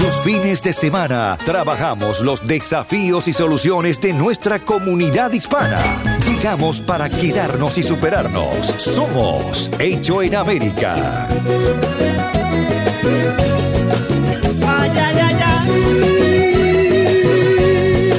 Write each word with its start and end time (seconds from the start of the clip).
Los 0.00 0.22
fines 0.22 0.60
de 0.60 0.72
semana 0.72 1.38
trabajamos 1.44 2.20
los 2.20 2.44
desafíos 2.44 3.28
y 3.28 3.32
soluciones 3.32 4.00
de 4.00 4.12
nuestra 4.12 4.58
comunidad 4.58 5.30
hispana. 5.32 6.18
Llegamos 6.18 6.80
para 6.80 7.08
quedarnos 7.08 7.78
y 7.78 7.84
superarnos. 7.84 8.74
Somos 8.76 9.70
Hecho 9.78 10.20
en 10.20 10.34
América. 10.34 11.28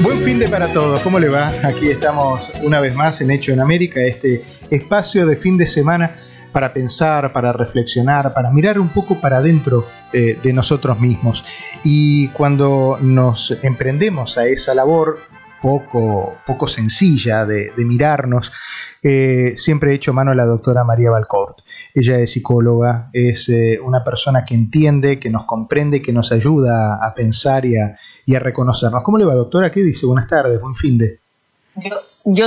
Buen 0.02 0.24
fin 0.24 0.40
de 0.40 0.48
para 0.48 0.72
todos, 0.72 1.02
¿cómo 1.02 1.20
le 1.20 1.28
va? 1.28 1.52
Aquí 1.62 1.90
estamos 1.90 2.54
una 2.62 2.80
vez 2.80 2.96
más 2.96 3.20
en 3.20 3.32
Hecho 3.32 3.52
en 3.52 3.60
América, 3.60 4.00
este 4.00 4.46
espacio 4.70 5.26
de 5.26 5.36
fin 5.36 5.58
de 5.58 5.68
semana 5.68 6.16
para 6.56 6.72
pensar, 6.72 7.34
para 7.34 7.52
reflexionar, 7.52 8.34
para 8.34 8.50
mirar 8.50 8.80
un 8.80 8.88
poco 8.88 9.20
para 9.20 9.40
adentro 9.40 9.86
eh, 10.14 10.40
de 10.42 10.54
nosotros 10.54 10.98
mismos. 10.98 11.44
Y 11.84 12.30
cuando 12.30 12.98
nos 13.02 13.52
emprendemos 13.62 14.38
a 14.38 14.46
esa 14.46 14.74
labor 14.74 15.20
poco, 15.62 16.38
poco 16.46 16.70
sencilla 16.70 17.46
de, 17.46 17.74
mirarnos, 17.80 18.54
eh, 19.04 19.56
siempre 19.58 19.92
he 19.92 19.96
hecho 19.96 20.14
mano 20.14 20.32
a 20.32 20.36
la 20.36 20.46
doctora 20.46 20.86
María 20.86 21.12
Valcourt. 21.12 21.58
Ella 21.94 22.20
es 22.20 22.32
psicóloga, 22.32 23.10
es 23.12 23.50
eh, 23.50 23.78
una 23.84 24.06
persona 24.06 24.46
que 24.46 24.56
entiende, 24.56 25.20
que 25.20 25.30
nos 25.30 25.44
comprende, 25.44 26.02
que 26.02 26.14
nos 26.14 26.32
ayuda 26.32 27.06
a 27.06 27.14
pensar 27.14 27.66
y 27.66 27.76
a, 27.76 28.40
reconocernos. 28.40 29.04
¿Cómo 29.04 29.18
le 29.18 29.26
va, 29.26 29.36
doctora? 29.36 29.74
¿Qué 29.74 29.84
dice? 29.84 30.06
Buenas 30.06 30.30
tardes, 30.30 30.62
buen 30.62 30.76
fin 30.76 30.98
de 30.98 31.20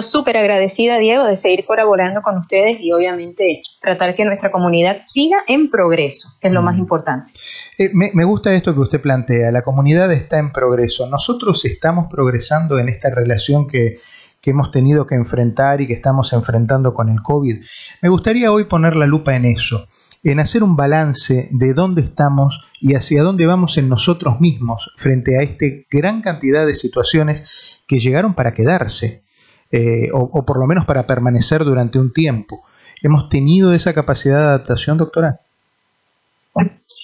súper 0.03 0.37
agradecida, 0.37 0.99
Diego, 0.99 1.25
de 1.25 1.37
seguir 1.37 1.65
colaborando 1.65 2.21
con 2.23 2.37
ustedes 2.39 2.79
y 2.81 2.93
obviamente 2.93 3.63
tratar 3.81 4.15
que 4.15 4.25
nuestra 4.25 4.51
comunidad 4.51 4.99
siga 5.01 5.39
en 5.47 5.71
progreso, 5.71 6.31
es 6.41 6.53
lo 6.53 6.63
más 6.63 6.77
mm. 6.77 6.81
importante. 6.81 7.33
Eh, 7.79 7.91
me, 7.93 8.25
gusta 8.25 8.53
esto 8.53 8.75
que 8.75 8.81
usted 8.81 9.01
plantea, 9.01 9.53
la 9.53 9.63
comunidad 9.63 10.13
está 10.13 10.39
en 10.39 10.53
progreso. 10.53 11.09
Nosotros 11.09 11.65
estamos 11.65 12.07
progresando 12.11 12.79
en 12.79 12.89
esta 12.89 13.11
relación 13.11 13.69
que, 13.69 14.01
que 14.41 14.51
hemos 14.51 14.73
tenido 14.73 15.07
que 15.07 15.15
enfrentar 15.15 15.81
y 15.81 15.87
que 15.87 15.95
estamos 15.95 16.33
enfrentando 16.33 16.93
con 16.93 17.09
el 17.09 17.23
COVID. 17.23 17.57
Me 18.03 18.09
gustaría 18.09 18.51
hoy 18.51 18.65
poner 18.65 18.97
la 18.97 19.07
lupa 19.07 19.37
en 19.37 19.45
eso, 19.45 19.87
en 20.25 20.41
hacer 20.41 20.65
un 20.65 20.75
balance 20.75 21.49
de 21.53 21.73
dónde 21.73 22.03
estamos 22.03 22.61
y 22.81 22.95
hacia 22.95 23.23
dónde 23.23 23.47
vamos 23.47 23.79
en 23.79 23.89
nosotros 23.89 24.41
mismos 24.41 24.91
frente 24.97 25.39
a 25.39 25.43
esta 25.43 25.67
gran 25.91 26.21
cantidad 26.21 26.67
de 26.67 26.75
situaciones 26.75 27.49
que 27.87 28.01
llegaron 28.01 28.35
para 28.35 28.55
quedarse 28.55 29.28
eh, 29.71 30.09
o, 30.13 30.45
por 30.47 30.59
lo 30.59 30.67
menos 30.67 30.87
para 30.87 31.07
permanecer 31.07 31.65
durante 31.65 31.99
un 31.99 32.13
tiempo. 32.13 32.65
¿Hemos 33.03 33.29
tenido 33.29 33.73
esa 33.73 33.93
capacidad 33.93 34.37
de 34.37 34.45
adaptación, 34.45 34.99
doctora? 34.99 35.41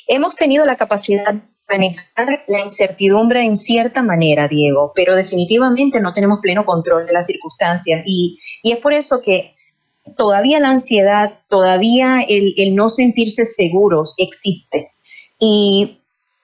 Hemos 0.09 0.35
tenido 0.35 0.65
la 0.65 0.77
capacidad 0.77 1.33
de 1.33 1.41
manejar 1.69 2.45
la 2.49 2.61
incertidumbre 2.61 3.43
en 3.43 3.57
cierta 3.57 4.03
manera, 4.03 4.49
Diego, 4.49 4.93
pero 4.95 5.15
definitivamente 5.15 6.01
no 6.01 6.13
tenemos 6.13 6.41
pleno 6.41 6.65
control 6.65 7.07
de 7.07 7.13
las 7.13 7.27
circunstancias 7.27 8.03
y, 8.05 8.39
es 8.63 8.79
por 8.79 8.93
eso 8.93 9.21
que 9.23 9.55
todavía 10.17 10.59
la 10.59 10.71
ansiedad, 10.71 11.41
todavía 11.49 12.21
el, 12.27 12.75
no 12.75 12.89
sentirse 12.89 13.47
seguros 13.47 14.15
existe. 14.19 14.91
Y 15.39 15.99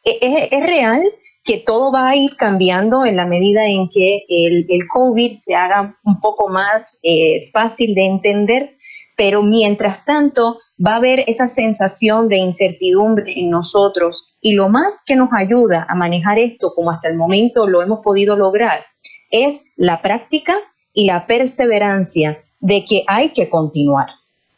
es, 0.04 0.48
es 0.50 0.62
real 0.62 1.02
que 1.44 1.58
todo 1.58 1.90
va 1.90 2.10
a 2.10 2.16
ir 2.16 2.36
cambiando 2.36 3.04
en 3.04 3.16
la 3.16 3.26
medida 3.26 3.66
en 3.66 3.88
que 3.88 4.24
el, 4.28 4.66
COVID 4.88 5.38
se 5.38 5.54
haga 5.54 5.98
un 6.04 6.20
poco 6.20 6.48
más 6.48 6.98
eh, 7.02 7.48
fácil 7.50 7.94
de 7.94 8.04
entender, 8.04 8.76
pero 9.16 9.42
mientras 9.42 10.04
tanto 10.04 10.58
va 10.84 10.92
a 10.92 10.96
haber 10.96 11.24
esa 11.26 11.46
sensación 11.46 12.28
de 12.28 12.38
incertidumbre 12.38 13.32
en 13.38 13.50
nosotros 13.50 14.36
y 14.40 14.52
lo 14.52 14.68
más 14.68 15.02
que 15.04 15.16
nos 15.16 15.30
ayuda 15.32 15.86
a 15.88 15.94
manejar 15.94 16.38
esto, 16.38 16.72
como 16.74 16.90
hasta 16.90 17.08
el 17.08 17.16
momento 17.16 17.66
lo 17.66 17.82
hemos 17.82 18.00
podido 18.00 18.36
lograr, 18.36 18.84
es 19.30 19.62
la 19.76 20.02
práctica 20.02 20.56
y 20.92 21.06
la 21.06 21.26
perseverancia 21.26 22.42
de 22.60 22.84
que 22.84 23.04
hay 23.06 23.30
que 23.30 23.48
continuar. 23.48 24.08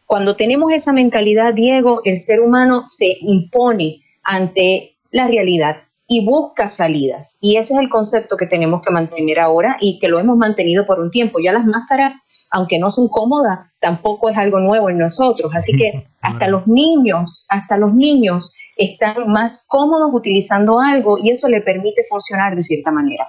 Cuando 0.07 0.37
tenemos 0.37 0.73
esa 0.73 0.93
mentalidad, 0.93 1.55
Diego, 1.55 2.03
el 2.05 2.19
ser 2.19 2.41
humano 2.41 2.83
se 2.87 3.17
impone 3.21 4.03
ante 4.23 4.97
la 5.11 5.27
realidad 5.27 5.77
y 6.09 6.27
busca 6.27 6.69
salidas. 6.69 7.39
Y 7.41 7.57
ese 7.57 7.75
es 7.75 7.81
el 7.81 7.89
concepto 7.89 8.37
que 8.37 8.47
tenemos 8.47 8.83
que 8.83 8.93
mantener 8.93 9.41
ahora 9.41 9.77
y 9.81 9.99
que 9.99 10.09
lo 10.09 10.19
hemos 10.19 10.37
mantenido 10.37 10.87
por 10.87 11.01
un 11.01 11.11
tiempo. 11.11 11.39
Ya 11.41 11.53
las 11.53 11.65
máscaras, 11.65 12.15
aunque 12.51 12.79
no 12.79 12.91
son 12.91 13.09
cómodas, 13.09 13.71
tampoco 13.81 14.29
es 14.29 14.37
algo 14.37 14.61
nuevo 14.61 14.91
en 14.91 14.99
nosotros. 14.99 15.53
Así 15.55 15.77
que 15.77 16.07
hasta 16.21 16.49
los 16.49 16.67
niños, 16.67 17.47
hasta 17.49 17.77
los 17.77 17.95
niños 17.95 18.55
están 18.77 19.29
más 19.29 19.65
cómodos 19.69 20.11
utilizando 20.13 20.81
algo 20.81 21.19
y 21.19 21.31
eso 21.31 21.49
le 21.49 21.61
permite 21.61 22.03
funcionar 22.09 22.57
de 22.57 22.63
cierta 22.63 22.91
manera. 22.91 23.27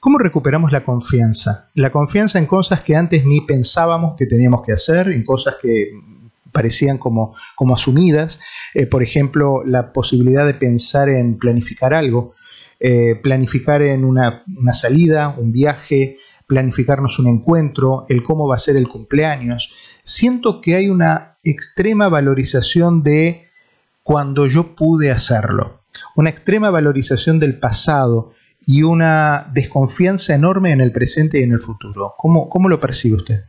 ¿Cómo 0.00 0.18
recuperamos 0.18 0.70
la 0.70 0.84
confianza? 0.84 1.70
La 1.74 1.90
confianza 1.90 2.38
en 2.38 2.46
cosas 2.46 2.82
que 2.82 2.94
antes 2.94 3.24
ni 3.24 3.40
pensábamos 3.40 4.16
que 4.16 4.26
teníamos 4.26 4.62
que 4.64 4.72
hacer, 4.72 5.08
en 5.08 5.24
cosas 5.24 5.56
que 5.60 5.90
parecían 6.54 6.96
como, 6.96 7.34
como 7.56 7.74
asumidas. 7.74 8.40
Eh, 8.72 8.86
por 8.86 9.02
ejemplo, 9.02 9.62
la 9.66 9.92
posibilidad 9.92 10.46
de 10.46 10.54
pensar 10.54 11.10
en 11.10 11.36
planificar 11.36 11.92
algo, 11.92 12.34
eh, 12.80 13.16
planificar 13.22 13.82
en 13.82 14.04
una, 14.04 14.44
una, 14.56 14.72
salida, 14.72 15.34
un 15.36 15.52
viaje, 15.52 16.18
planificarnos 16.46 17.18
un 17.18 17.26
encuentro, 17.26 18.06
el 18.08 18.22
cómo 18.22 18.48
va 18.48 18.56
a 18.56 18.60
ser 18.60 18.76
el 18.76 18.88
cumpleaños. 18.88 19.74
Siento 20.04 20.60
que 20.60 20.76
hay 20.76 20.88
una 20.88 21.38
extrema 21.42 22.08
valorización 22.08 23.02
de 23.02 23.48
cuando 24.02 24.46
yo 24.46 24.76
pude 24.76 25.10
hacerlo, 25.10 25.82
una 26.14 26.30
extrema 26.30 26.70
valorización 26.70 27.40
del 27.40 27.58
pasado 27.58 28.32
y 28.66 28.82
una 28.82 29.50
desconfianza 29.52 30.34
enorme 30.34 30.72
en 30.72 30.80
el 30.80 30.92
presente 30.92 31.40
y 31.40 31.42
en 31.42 31.52
el 31.52 31.60
futuro. 31.60 32.14
¿Cómo, 32.16 32.48
cómo 32.48 32.68
lo 32.68 32.80
percibe 32.80 33.16
usted? 33.16 33.44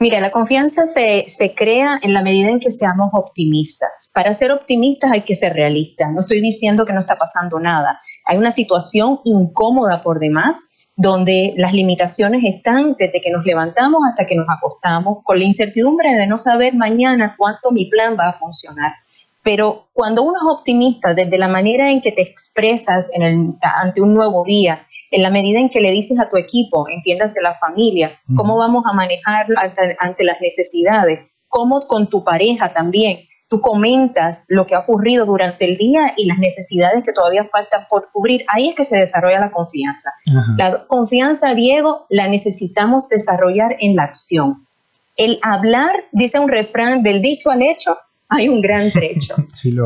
Mira, 0.00 0.20
la 0.20 0.30
confianza 0.30 0.86
se, 0.86 1.24
se, 1.26 1.54
crea 1.54 1.98
en 2.02 2.12
la 2.12 2.22
medida 2.22 2.50
en 2.50 2.60
que 2.60 2.70
seamos 2.70 3.10
optimistas. 3.12 4.10
Para 4.14 4.32
ser 4.32 4.52
optimistas 4.52 5.10
hay 5.10 5.22
que 5.22 5.34
ser 5.34 5.54
realistas. 5.54 6.12
No 6.14 6.20
estoy 6.20 6.40
diciendo 6.40 6.86
que 6.86 6.92
no 6.92 7.00
está 7.00 7.16
pasando 7.16 7.58
nada. 7.58 8.00
Hay 8.24 8.38
una 8.38 8.52
situación 8.52 9.18
incómoda 9.24 10.02
por 10.02 10.20
demás 10.20 10.70
donde 10.98 11.54
las 11.56 11.72
limitaciones 11.72 12.42
están 12.44 12.96
desde 12.98 13.20
que 13.20 13.30
nos 13.30 13.44
levantamos 13.44 14.00
hasta 14.08 14.26
que 14.26 14.34
nos 14.34 14.48
acostamos, 14.48 15.18
con 15.22 15.38
la 15.38 15.44
incertidumbre 15.44 16.12
de 16.14 16.26
no 16.26 16.38
saber 16.38 16.74
mañana 16.74 17.36
cuánto 17.38 17.70
mi 17.70 17.88
plan 17.88 18.16
va 18.18 18.30
a 18.30 18.32
funcionar. 18.32 18.92
Pero 19.48 19.88
cuando 19.94 20.24
uno 20.24 20.34
es 20.36 20.58
optimista, 20.58 21.14
desde 21.14 21.38
la 21.38 21.48
manera 21.48 21.90
en 21.90 22.02
que 22.02 22.12
te 22.12 22.20
expresas 22.20 23.08
en 23.14 23.22
el, 23.22 23.54
ante 23.62 24.02
un 24.02 24.12
nuevo 24.12 24.44
día, 24.44 24.86
en 25.10 25.22
la 25.22 25.30
medida 25.30 25.58
en 25.58 25.70
que 25.70 25.80
le 25.80 25.90
dices 25.90 26.18
a 26.20 26.28
tu 26.28 26.36
equipo, 26.36 26.86
entiendas 26.86 27.32
de 27.32 27.40
la 27.40 27.54
familia, 27.54 28.12
cómo 28.36 28.58
vamos 28.58 28.84
a 28.86 28.92
manejarlo 28.92 29.54
ante, 30.00 30.24
las 30.24 30.38
necesidades, 30.42 31.20
cómo 31.48 31.80
con 31.86 32.10
tu 32.10 32.22
pareja 32.24 32.74
también. 32.74 33.20
Tú 33.48 33.62
comentas 33.62 34.44
lo 34.48 34.66
que 34.66 34.74
ha 34.74 34.80
ocurrido 34.80 35.24
durante 35.24 35.64
el 35.64 35.78
día 35.78 36.12
y 36.18 36.26
las 36.26 36.36
necesidades 36.36 37.02
que 37.02 37.14
todavía 37.14 37.48
faltan 37.50 37.86
por 37.88 38.10
cubrir. 38.12 38.44
Ahí 38.48 38.68
es 38.68 38.74
que 38.74 38.84
se 38.84 38.98
desarrolla 38.98 39.40
la 39.40 39.50
confianza. 39.50 40.12
La 40.58 40.84
confianza, 40.86 41.54
Diego, 41.54 42.04
la 42.10 42.28
necesitamos 42.28 43.08
desarrollar 43.08 43.76
en 43.80 43.96
la 43.96 44.02
acción. 44.02 44.66
El 45.16 45.38
hablar, 45.40 46.04
dice 46.12 46.38
un 46.38 46.50
refrán, 46.50 47.02
del 47.02 47.22
dicho 47.22 47.50
al 47.50 47.62
hecho, 47.62 47.96
hay 48.28 48.48
un 48.48 48.60
gran 48.60 48.90
trecho. 48.92 49.34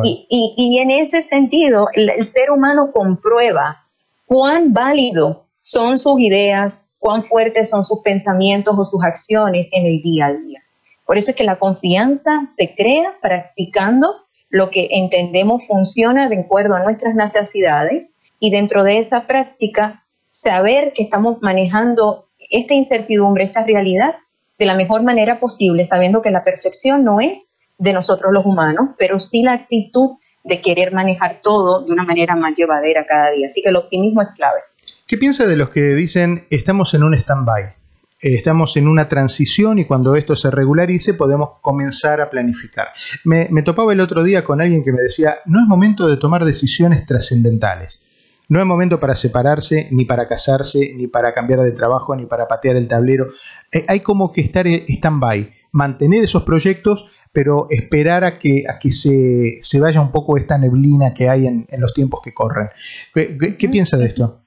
y, 0.02 0.78
en 0.80 0.90
ese 0.90 1.22
sentido, 1.22 1.88
el 1.94 2.24
ser 2.24 2.50
humano 2.50 2.90
comprueba 2.92 3.86
cuán 4.26 4.72
válido 4.72 5.44
son 5.60 5.98
sus 5.98 6.18
ideas, 6.20 6.90
cuán 6.98 7.22
fuertes 7.22 7.70
son 7.70 7.84
sus 7.84 8.00
pensamientos 8.00 8.74
o 8.78 8.84
sus 8.84 9.02
acciones 9.02 9.68
en 9.72 9.86
el 9.86 10.00
día 10.00 10.26
a 10.26 10.32
día. 10.32 10.62
Por 11.06 11.18
eso 11.18 11.30
es 11.30 11.36
que 11.36 11.44
la 11.44 11.58
confianza 11.58 12.46
se 12.48 12.74
crea 12.74 13.14
practicando 13.20 14.22
lo 14.50 14.70
que 14.70 14.88
entendemos 14.90 15.66
funciona 15.66 16.28
de 16.28 16.40
acuerdo 16.40 16.74
a 16.74 16.82
nuestras 16.82 17.14
necesidades 17.14 18.10
y 18.38 18.50
dentro 18.50 18.84
de 18.84 18.98
esa 18.98 19.26
práctica 19.26 20.04
saber 20.30 20.92
que 20.92 21.02
estamos 21.02 21.40
manejando 21.40 22.26
esta 22.50 22.74
incertidumbre, 22.74 23.44
esta 23.44 23.64
realidad 23.64 24.16
de 24.58 24.66
la 24.66 24.74
mejor 24.74 25.02
manera 25.02 25.38
posible, 25.38 25.84
sabiendo 25.84 26.22
que 26.22 26.30
la 26.30 26.44
perfección 26.44 27.02
no 27.04 27.20
es 27.20 27.51
de 27.78 27.92
nosotros 27.92 28.32
los 28.32 28.44
humanos, 28.44 28.90
pero 28.98 29.18
sí 29.18 29.42
la 29.42 29.54
actitud 29.54 30.16
de 30.44 30.60
querer 30.60 30.92
manejar 30.92 31.40
todo 31.42 31.84
de 31.84 31.92
una 31.92 32.04
manera 32.04 32.36
más 32.36 32.54
llevadera 32.56 33.06
cada 33.08 33.30
día. 33.30 33.46
Así 33.46 33.62
que 33.62 33.68
el 33.68 33.76
optimismo 33.76 34.22
es 34.22 34.28
clave. 34.30 34.60
¿Qué 35.06 35.16
piensa 35.16 35.46
de 35.46 35.56
los 35.56 35.70
que 35.70 35.94
dicen 35.94 36.46
estamos 36.50 36.94
en 36.94 37.02
un 37.02 37.14
stand-by? 37.14 37.82
Eh, 38.22 38.34
estamos 38.34 38.76
en 38.76 38.86
una 38.86 39.08
transición 39.08 39.80
y 39.80 39.84
cuando 39.84 40.14
esto 40.14 40.36
se 40.36 40.50
regularice 40.50 41.14
podemos 41.14 41.60
comenzar 41.60 42.20
a 42.20 42.30
planificar. 42.30 42.88
Me, 43.24 43.48
topaba 43.62 43.92
el 43.92 44.00
otro 44.00 44.22
día 44.22 44.44
con 44.44 44.60
alguien 44.60 44.84
que 44.84 44.92
me 44.92 45.02
decía, 45.02 45.38
no 45.44 45.60
es 45.60 45.66
momento 45.66 46.08
de 46.08 46.16
tomar 46.16 46.44
decisiones 46.44 47.04
trascendentales. 47.04 48.04
No 48.48 48.60
es 48.60 48.66
momento 48.66 49.00
para 49.00 49.16
separarse, 49.16 49.88
ni 49.90 50.04
para 50.04 50.28
casarse, 50.28 50.92
ni 50.94 51.06
para 51.06 51.32
cambiar 51.32 51.60
de 51.60 51.72
trabajo, 51.72 52.14
ni 52.14 52.26
para 52.26 52.46
patear 52.46 52.76
el 52.76 52.86
tablero. 52.86 53.28
Eh, 53.72 53.84
hay 53.88 54.00
como 54.00 54.32
que 54.32 54.42
estar 54.42 54.66
stand-by, 54.66 55.52
mantener 55.72 56.22
esos 56.22 56.44
proyectos, 56.44 57.06
pero 57.32 57.66
esperar 57.70 58.24
a 58.24 58.38
que, 58.38 58.64
a 58.68 58.78
que 58.78 58.92
se, 58.92 59.58
se 59.62 59.80
vaya 59.80 60.00
un 60.00 60.12
poco 60.12 60.36
esta 60.36 60.58
neblina 60.58 61.14
que 61.14 61.28
hay 61.28 61.46
en, 61.46 61.66
los 61.78 61.94
tiempos 61.94 62.20
que 62.22 62.34
corren. 62.34 62.68
¿Qué, 63.14 63.68
piensa 63.68 63.96
de 63.96 64.06
esto? 64.06 64.42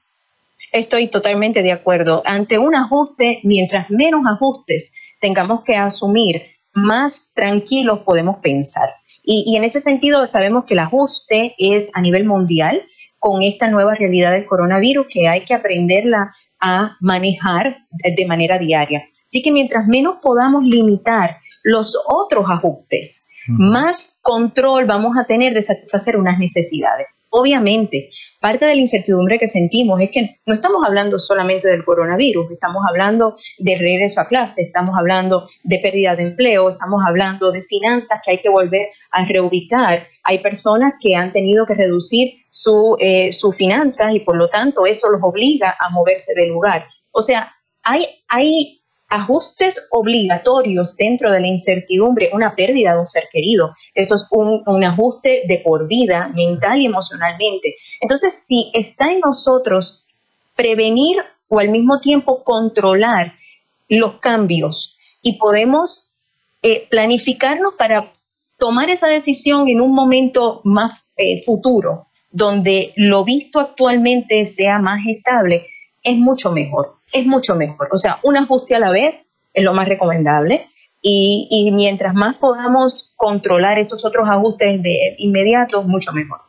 Estoy 0.72 1.08
totalmente 1.08 1.62
de 1.62 1.72
acuerdo. 1.72 2.22
Ante 2.24 2.58
un 2.58 2.74
ajuste, 2.74 3.40
mientras 3.42 3.90
menos 3.90 4.22
ajustes 4.26 4.94
tengamos 5.20 5.64
que 5.64 5.76
asumir, 5.76 6.42
más 6.72 7.32
tranquilos 7.34 8.00
podemos 8.00 8.36
pensar. 8.36 8.90
Y, 9.24 9.44
y, 9.46 9.56
en 9.56 9.64
ese 9.64 9.80
sentido 9.80 10.28
sabemos 10.28 10.64
que 10.64 10.74
el 10.74 10.80
ajuste 10.80 11.56
es 11.58 11.90
a 11.94 12.00
nivel 12.00 12.24
mundial 12.24 12.82
con 13.18 13.42
esta 13.42 13.68
nueva 13.68 13.96
realidad 13.96 14.30
del 14.30 14.46
coronavirus 14.46 15.06
que 15.12 15.26
hay 15.26 15.40
que 15.40 15.54
aprenderla 15.54 16.32
a 16.60 16.96
manejar 17.00 17.78
de 17.90 18.26
manera 18.26 18.58
diaria. 18.58 19.08
Así 19.26 19.42
que 19.42 19.50
mientras 19.50 19.88
menos 19.88 20.18
podamos 20.22 20.62
limitar 20.62 21.38
los 21.66 21.98
otros 22.06 22.48
ajustes, 22.48 23.28
más 23.48 24.20
control 24.22 24.86
vamos 24.86 25.16
a 25.16 25.24
tener 25.24 25.52
de 25.52 25.62
satisfacer 25.62 26.16
unas 26.16 26.38
necesidades. 26.38 27.08
Obviamente, 27.28 28.10
parte 28.40 28.66
de 28.66 28.76
la 28.76 28.80
incertidumbre 28.80 29.36
que 29.36 29.48
sentimos 29.48 30.00
es 30.00 30.10
que 30.12 30.38
no 30.46 30.54
estamos 30.54 30.84
hablando 30.86 31.18
solamente 31.18 31.66
del 31.66 31.84
coronavirus, 31.84 32.52
estamos 32.52 32.84
hablando 32.88 33.34
de 33.58 33.76
regreso 33.76 34.20
a 34.20 34.28
clase, 34.28 34.62
estamos 34.62 34.96
hablando 34.96 35.48
de 35.64 35.78
pérdida 35.80 36.14
de 36.14 36.22
empleo, 36.22 36.70
estamos 36.70 37.02
hablando 37.04 37.50
de 37.50 37.64
finanzas 37.64 38.20
que 38.24 38.30
hay 38.30 38.38
que 38.38 38.48
volver 38.48 38.86
a 39.10 39.24
reubicar. 39.24 40.06
Hay 40.22 40.38
personas 40.38 40.94
que 41.00 41.16
han 41.16 41.32
tenido 41.32 41.66
que 41.66 41.74
reducir 41.74 42.30
su, 42.48 42.96
eh, 43.00 43.32
sus 43.32 43.56
finanzas 43.56 44.14
y 44.14 44.20
por 44.20 44.36
lo 44.36 44.48
tanto 44.48 44.86
eso 44.86 45.10
los 45.10 45.20
obliga 45.20 45.74
a 45.80 45.90
moverse 45.90 46.32
del 46.34 46.50
lugar. 46.50 46.86
O 47.10 47.22
sea, 47.22 47.52
hay, 47.82 48.06
hay 48.28 48.82
ajustes 49.08 49.86
obligatorios 49.90 50.96
dentro 50.96 51.30
de 51.30 51.40
la 51.40 51.46
incertidumbre, 51.46 52.30
una 52.32 52.56
pérdida 52.56 52.94
de 52.94 53.00
un 53.00 53.06
ser 53.06 53.24
querido. 53.32 53.74
Eso 53.94 54.16
es 54.16 54.26
un, 54.30 54.84
ajuste 54.84 55.42
de 55.46 55.58
por 55.58 55.86
vida, 55.86 56.30
mental 56.34 56.80
y 56.80 56.86
emocionalmente. 56.86 57.76
Entonces, 58.00 58.44
si 58.46 58.70
está 58.74 59.12
en 59.12 59.20
nosotros 59.20 60.06
prevenir 60.56 61.18
o 61.48 61.60
al 61.60 61.68
mismo 61.68 62.00
tiempo 62.00 62.42
controlar 62.42 63.32
los 63.88 64.14
cambios 64.14 64.98
y 65.22 65.34
podemos 65.34 66.12
eh, 66.62 66.86
planificarnos 66.90 67.74
para 67.74 68.12
tomar 68.58 68.90
esa 68.90 69.06
decisión 69.06 69.68
en 69.68 69.80
un 69.80 69.94
momento 69.94 70.60
más 70.64 71.10
eh, 71.16 71.42
futuro, 71.44 72.06
donde 72.32 72.92
lo 72.96 73.24
visto 73.24 73.60
actualmente 73.60 74.44
sea 74.46 74.78
más 74.78 75.00
estable, 75.06 75.68
es 76.02 76.16
mucho 76.16 76.50
mejor 76.50 76.95
es 77.12 77.26
mucho 77.26 77.54
mejor. 77.54 77.88
O 77.92 77.98
sea, 77.98 78.18
un 78.22 78.36
ajuste 78.36 78.74
a 78.74 78.78
la 78.78 78.90
vez 78.90 79.26
es 79.52 79.64
lo 79.64 79.74
más 79.74 79.88
recomendable. 79.88 80.68
Y, 81.08 81.70
mientras 81.72 82.14
más 82.14 82.34
podamos 82.36 83.12
controlar 83.16 83.78
esos 83.78 84.04
otros 84.04 84.28
ajustes 84.28 84.82
de 84.82 85.14
inmediatos, 85.18 85.86
mucho 85.86 86.12
mejor. 86.12 86.40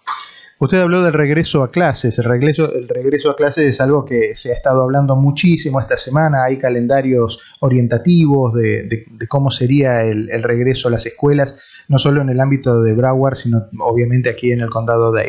Usted 0.60 0.80
habló 0.80 1.04
del 1.04 1.14
regreso 1.14 1.62
a 1.62 1.70
clases. 1.70 2.18
El 2.18 2.26
regreso, 2.26 2.74
el 2.74 2.88
regreso 2.88 3.30
a 3.30 3.36
clases 3.36 3.66
es 3.66 3.82
algo 3.82 4.04
que 4.04 4.36
se 4.36 4.52
ha 4.52 4.56
estado 4.56 4.82
hablando 4.82 5.16
muchísimo 5.16 5.80
esta 5.80 5.96
semana. 5.96 6.46
Hay 6.46 6.58
calendarios 6.58 7.40
orientativos 7.60 8.56
de, 8.56 9.06
cómo 9.30 9.52
sería 9.52 10.02
el, 10.04 10.42
regreso 10.42 10.88
a 10.88 10.92
las 10.92 11.06
escuelas, 11.06 11.56
no 11.88 12.00
solo 12.00 12.22
en 12.22 12.30
el 12.30 12.40
ámbito 12.40 12.82
de 12.82 12.96
Broward, 12.96 13.38
sino 13.38 13.68
obviamente 13.80 14.32
aquí 14.32 14.52
en 14.52 14.62
el 14.62 14.72
condado 14.72 15.12
de 15.12 15.22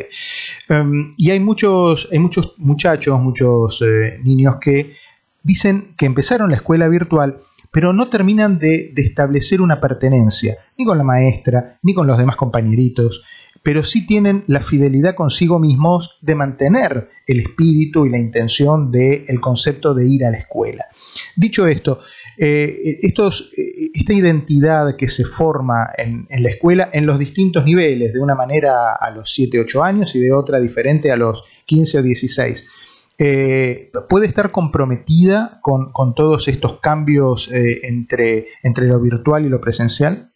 Dade. 0.69 0.80
Um, 0.80 1.14
y 1.19 1.30
hay 1.30 1.40
muchos, 1.40 2.08
hay 2.10 2.19
muchos 2.19 2.54
muchachos, 2.56 3.20
muchos 3.20 3.82
eh, 3.82 4.19
niños 4.25 4.56
que 4.58 4.96
dicen 5.43 5.94
que 5.96 6.06
empezaron 6.06 6.50
la 6.50 6.56
escuela 6.56 6.88
virtual, 6.88 7.43
pero 7.73 7.93
no 7.93 8.08
terminan 8.08 8.58
de, 8.58 8.93
establecer 8.96 9.61
una 9.61 9.81
pertenencia, 9.81 10.56
ni 10.76 10.85
con 10.85 10.99
la 10.99 11.05
maestra, 11.05 11.79
ni 11.82 11.94
con 11.94 12.06
los 12.06 12.19
demás 12.19 12.37
compañeritos, 12.37 13.23
pero 13.62 13.85
sí 13.85 14.06
tienen 14.06 14.44
la 14.46 14.61
fidelidad 14.61 15.14
consigo 15.14 15.58
mismos 15.58 16.11
de 16.23 16.35
mantener 16.35 17.11
el 17.26 17.40
espíritu 17.40 18.06
y 18.06 18.11
la 18.11 18.19
intención 18.19 18.90
del 18.90 19.40
concepto 19.40 19.94
de 19.94 20.08
ir 20.08 20.25
a 20.25 20.31
la 20.31 20.38
escuela. 20.38 20.87
Dicho 21.37 21.67
esto, 21.67 22.00
eh, 22.38 23.00
eh, 23.02 23.90
esta 23.94 24.12
identidad 24.12 24.96
que 24.96 25.11
se 25.11 25.25
forma 25.25 25.90
en, 25.99 26.26
en, 26.31 26.43
la 26.43 26.50
escuela 26.50 26.88
en 26.93 27.05
los 27.05 27.19
distintos 27.19 27.64
niveles, 27.64 28.12
de 28.12 28.20
una 28.20 28.35
manera 28.35 28.94
a 28.94 29.11
los 29.11 29.32
7, 29.35 29.61
8 29.61 29.85
años 29.85 30.14
y 30.14 30.20
de 30.20 30.32
otra 30.32 30.61
diferente 30.61 31.11
a 31.11 31.17
los 31.17 31.43
15 31.67 31.99
o 31.99 32.02
16, 32.02 32.64
eh, 33.19 33.91
puede 34.09 34.26
estar 34.26 34.53
comprometida 34.53 35.59
con, 35.61 35.93
todos 36.15 36.47
estos 36.47 36.79
cambios 36.79 37.50
eh, 37.53 37.81
entre, 37.88 38.47
entre 38.62 38.87
lo 38.87 39.00
virtual 39.00 39.44
y 39.44 39.49
lo 39.49 39.61
presencial? 39.61 40.31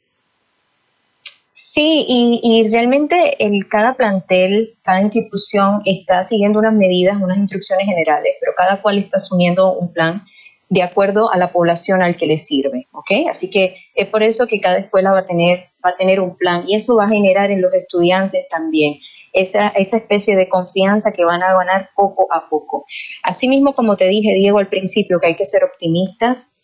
Sí, 1.54 2.04
y, 2.08 2.68
realmente 2.70 3.42
en 3.42 3.60
cada 3.62 3.94
plantel, 3.94 4.74
cada 4.82 5.00
institución 5.00 5.80
está 5.84 6.24
siguiendo 6.24 6.58
unas 6.58 6.74
medidas, 6.74 7.16
unas 7.22 7.38
instrucciones 7.38 7.86
generales, 7.86 8.34
pero 8.40 8.52
cada 8.56 8.82
cual 8.82 8.98
está 8.98 9.16
asumiendo 9.16 9.72
un 9.72 9.92
plan 9.92 10.22
de 10.72 10.82
acuerdo 10.82 11.30
a 11.30 11.36
la 11.36 11.52
población 11.52 12.02
al 12.02 12.16
que 12.16 12.24
le 12.24 12.38
sirve, 12.38 12.88
¿ok? 12.92 13.28
Así 13.28 13.50
que 13.50 13.76
es 13.94 14.08
por 14.08 14.22
eso 14.22 14.46
que 14.46 14.58
cada 14.58 14.78
escuela 14.78 15.12
va 15.12 15.18
a 15.18 15.26
tener, 15.26 15.66
va 15.84 15.90
a 15.90 15.96
tener 15.98 16.18
un 16.18 16.34
plan 16.34 16.64
y 16.66 16.76
eso 16.76 16.96
va 16.96 17.04
a 17.04 17.08
generar 17.10 17.50
en 17.50 17.60
los 17.60 17.74
estudiantes 17.74 18.48
también 18.48 18.94
esa, 19.34 19.68
esa 19.68 19.98
especie 19.98 20.34
de 20.34 20.48
confianza 20.48 21.12
que 21.12 21.26
van 21.26 21.42
a 21.42 21.52
ganar 21.52 21.90
poco 21.94 22.26
a 22.32 22.48
poco. 22.48 22.86
Asimismo, 23.22 23.74
como 23.74 23.96
te 23.96 24.08
dije, 24.08 24.32
Diego, 24.32 24.60
al 24.60 24.68
principio, 24.68 25.20
que 25.20 25.26
hay 25.26 25.34
que 25.34 25.44
ser 25.44 25.62
optimistas, 25.62 26.62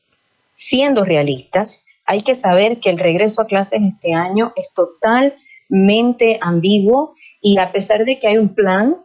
siendo 0.55 1.05
realistas, 1.05 1.85
hay 2.07 2.23
que 2.23 2.35
saber 2.35 2.81
que 2.81 2.89
el 2.89 2.99
regreso 2.99 3.43
a 3.43 3.47
clases 3.47 3.83
este 3.83 4.15
año 4.15 4.55
es 4.57 4.73
totalmente 4.73 6.39
ambiguo 6.41 7.15
y 7.43 7.59
a 7.59 7.73
pesar 7.73 8.07
de 8.07 8.19
que 8.19 8.29
hay 8.29 8.39
un 8.39 8.55
plan, 8.55 8.97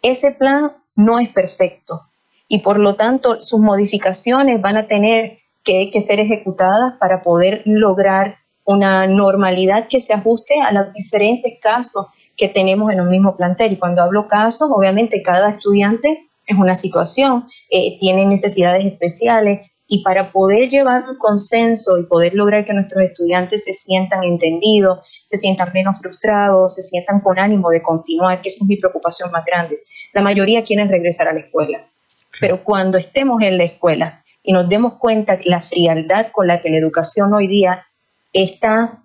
ese 0.00 0.30
plan 0.30 0.72
no 0.96 1.18
es 1.18 1.28
perfecto 1.28 2.06
y 2.52 2.58
por 2.58 2.80
lo 2.80 2.96
tanto 2.96 3.40
sus 3.40 3.60
modificaciones 3.60 4.60
van 4.60 4.76
a 4.76 4.88
tener 4.88 5.38
que, 5.62 5.88
ser 6.00 6.18
ejecutadas 6.18 6.94
para 6.98 7.22
poder 7.22 7.62
lograr 7.64 8.38
una 8.64 9.06
normalidad 9.06 9.86
que 9.88 10.00
se 10.00 10.12
ajuste 10.12 10.60
a 10.60 10.72
los 10.72 10.92
diferentes 10.92 11.60
casos 11.62 12.06
que 12.36 12.48
tenemos 12.48 12.90
en 12.90 13.02
un 13.02 13.08
mismo 13.08 13.36
plantel. 13.36 13.74
Y 13.74 13.76
cuando 13.76 14.02
hablo 14.02 14.26
casos, 14.26 14.68
obviamente 14.74 15.22
cada 15.22 15.50
estudiante 15.50 16.28
es 16.44 16.58
una 16.58 16.74
situación, 16.74 17.46
eh, 17.70 17.96
tiene 18.00 18.26
necesidades 18.26 18.84
especiales 18.84 19.70
y 19.86 20.02
para 20.02 20.32
poder 20.32 20.68
llevar 20.68 21.08
un 21.08 21.18
consenso 21.18 21.98
y 21.98 22.02
poder 22.02 22.34
lograr 22.34 22.64
que 22.64 22.72
nuestros 22.72 23.04
estudiantes 23.04 23.62
se 23.62 23.74
sientan 23.74 24.24
entendidos, 24.24 24.98
se 25.24 25.36
sientan 25.36 25.70
menos 25.72 26.00
frustrados, 26.00 26.74
se 26.74 26.82
sientan 26.82 27.20
con 27.20 27.38
ánimo 27.38 27.70
de 27.70 27.80
continuar, 27.80 28.40
que 28.40 28.48
esa 28.48 28.64
es 28.64 28.68
mi 28.68 28.76
preocupación 28.76 29.30
más 29.30 29.44
grande. 29.44 29.82
La 30.12 30.22
mayoría 30.22 30.64
quieren 30.64 30.88
regresar 30.88 31.28
a 31.28 31.32
la 31.32 31.40
escuela, 31.40 31.89
pero 32.38 32.62
cuando 32.62 32.98
estemos 32.98 33.42
en 33.42 33.58
la 33.58 33.64
escuela 33.64 34.24
y 34.42 34.52
nos 34.52 34.68
demos 34.68 34.94
cuenta 34.98 35.38
que 35.38 35.48
la 35.48 35.62
frialdad 35.62 36.28
con 36.32 36.46
la 36.46 36.60
que 36.60 36.70
la 36.70 36.78
educación 36.78 37.32
hoy 37.34 37.46
día 37.46 37.86
está 38.32 39.02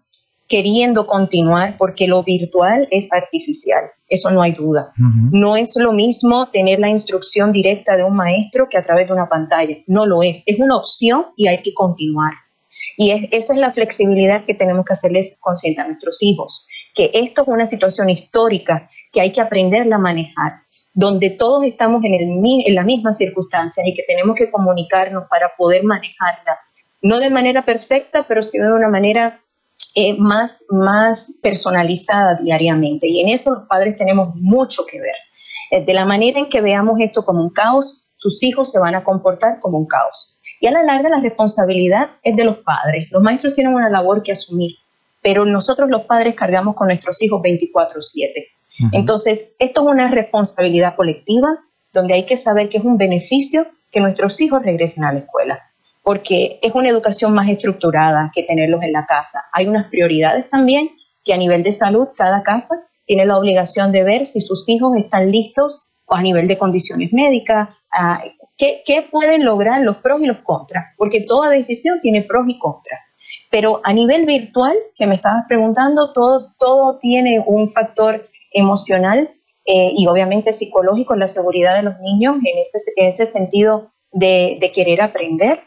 queriendo 0.48 1.08
continuar 1.08 1.76
porque 1.78 2.08
lo 2.08 2.24
virtual 2.24 2.88
es 2.92 3.12
artificial, 3.12 3.84
eso 4.08 4.30
no 4.30 4.42
hay 4.42 4.52
duda. 4.52 4.94
No 5.32 5.56
es 5.56 5.76
lo 5.76 5.92
mismo 5.92 6.48
tener 6.50 6.80
la 6.80 6.90
instrucción 6.90 7.52
directa 7.52 7.98
de 7.98 8.04
un 8.04 8.16
maestro 8.16 8.70
que 8.70 8.78
a 8.78 8.84
través 8.84 9.08
de 9.08 9.14
una 9.14 9.28
pantalla, 9.28 9.78
no 9.88 10.06
lo 10.06 10.22
es, 10.22 10.44
es 10.46 10.60
una 10.60 10.78
opción 10.78 11.26
y 11.36 11.48
hay 11.48 11.62
que 11.64 11.74
continuar. 11.74 12.34
Y 12.98 13.12
esa 13.32 13.54
es 13.54 13.60
la 13.60 13.72
flexibilidad 13.72 14.46
que 14.46 14.54
tenemos 14.54 14.86
que 14.86 14.94
hacerles 14.94 15.38
consciente 15.42 15.82
a 15.82 15.88
nuestros 15.88 16.22
hijos, 16.22 16.68
que 16.94 17.10
esto 17.14 17.42
es 17.42 17.48
una 17.48 17.66
situación 17.66 18.10
histórica 18.10 18.90
que 19.16 19.22
hay 19.22 19.32
que 19.32 19.40
aprenderla 19.40 19.96
a 19.96 20.00
manejar, 20.00 20.52
donde 20.94 21.30
todos 21.30 21.64
estamos 21.64 22.04
en, 22.04 22.76
las 22.76 22.86
mismas 22.86 23.18
circunstancias 23.18 23.88
y 23.88 23.94
que 23.94 24.04
tenemos 24.04 24.36
que 24.36 24.52
comunicarnos 24.52 25.24
para 25.30 25.54
poder 25.58 25.86
manejarla, 25.86 26.60
no 27.02 27.20
de 27.20 27.30
manera 27.30 27.62
perfecta, 27.64 28.26
pero 28.28 28.44
sí 28.44 28.58
de 28.58 28.70
una 28.70 28.90
manera 28.90 29.40
eh, 29.96 30.18
más, 30.18 30.66
más 30.70 31.32
personalizada 31.42 32.40
diariamente. 32.44 33.08
Y 33.08 33.22
en 33.22 33.30
eso 33.30 33.52
los 33.52 33.68
padres 33.70 33.96
tenemos 33.96 34.36
mucho 34.36 34.86
que 34.86 35.00
ver. 35.00 35.16
Eh, 35.72 35.86
de 35.86 35.94
la 35.94 36.06
manera 36.06 36.38
en 36.38 36.50
que 36.50 36.60
veamos 36.60 37.00
esto 37.00 37.24
como 37.24 37.42
un 37.42 37.52
caos, 37.52 38.10
sus 38.16 38.44
hijos 38.44 38.70
se 38.70 38.80
van 38.80 38.96
a 38.96 39.06
comportar 39.06 39.60
como 39.62 39.78
un 39.78 39.88
caos. 39.88 40.42
Y 40.60 40.68
a 40.68 40.72
la 40.72 40.84
larga 40.84 41.08
la 41.08 41.22
responsabilidad 41.22 42.18
es 42.22 42.36
de 42.36 42.44
los 42.44 42.58
padres. 42.58 43.08
Los 43.12 43.24
maestros 43.24 43.54
tienen 43.54 43.74
una 43.76 43.90
labor 43.90 44.22
que 44.22 44.34
asumir, 44.34 44.76
pero 45.22 45.46
nosotros 45.46 45.90
los 45.90 46.02
padres 46.02 46.36
cargamos 46.36 46.76
con 46.76 46.88
nuestros 46.88 47.22
hijos 47.22 47.42
24/7. 47.42 48.55
Entonces, 48.92 49.56
esto 49.60 49.82
es 49.82 49.88
una 49.88 50.10
responsabilidad 50.10 50.96
colectiva 50.96 51.60
donde 51.94 52.14
hay 52.14 52.26
que 52.26 52.38
saber 52.38 52.70
que 52.70 52.78
es 52.78 52.84
un 52.84 52.98
beneficio 52.98 53.68
que 53.92 54.02
nuestros 54.02 54.40
hijos 54.42 54.62
regresen 54.64 55.06
a 55.06 55.14
la 55.14 55.20
escuela, 55.20 55.62
porque 56.04 56.60
es 56.62 56.76
una 56.76 56.90
educación 56.90 57.34
más 57.34 57.50
estructurada 57.50 58.32
que 58.34 58.44
tenerlos 58.44 58.84
en 58.84 58.92
la 58.92 59.06
casa. 59.06 59.46
Hay 59.54 59.68
unas 59.68 59.88
prioridades 59.90 60.50
también 60.50 60.90
que 61.24 61.34
a 61.34 61.38
nivel 61.38 61.64
de 61.64 61.72
salud 61.72 62.10
cada 62.16 62.44
casa 62.44 62.76
tiene 63.06 63.26
la 63.26 63.38
obligación 63.38 63.92
de 63.92 64.04
ver 64.04 64.28
si 64.28 64.42
sus 64.42 64.68
hijos 64.68 64.98
están 64.98 65.32
listos 65.32 65.94
a 66.10 66.22
nivel 66.22 66.48
de 66.48 66.58
condiciones 66.58 67.12
médicas, 67.14 67.70
qué, 68.58 69.08
pueden 69.12 69.46
lograr 69.46 69.82
los 69.82 69.98
pros 69.98 70.22
y 70.22 70.26
los 70.26 70.40
contras, 70.44 70.86
porque 70.98 71.26
toda 71.26 71.50
decisión 71.50 72.00
tiene 72.00 72.22
pros 72.22 72.46
y 72.48 72.60
contras. 72.60 73.00
Pero 73.50 73.82
a 73.84 73.94
nivel 73.94 74.26
virtual, 74.26 74.76
que 74.96 75.08
me 75.08 75.16
estabas 75.16 75.46
preguntando, 75.48 76.12
todo, 76.14 76.40
todo 76.60 77.00
tiene 77.00 77.42
un 77.46 77.70
factor 77.70 78.28
emocional 78.56 79.30
eh, 79.66 79.94
y 79.96 80.08
obviamente 80.08 80.54
psicológico 80.54 81.16
la 81.16 81.28
seguridad 81.28 81.76
de 81.76 81.84
los 81.84 82.00
niños 82.00 82.38
en 82.38 82.58
ese, 82.60 82.80
ese 82.96 83.26
sentido 83.26 83.92
de, 84.12 84.58
de, 84.60 84.72
querer 84.72 85.02
aprender. 85.02 85.60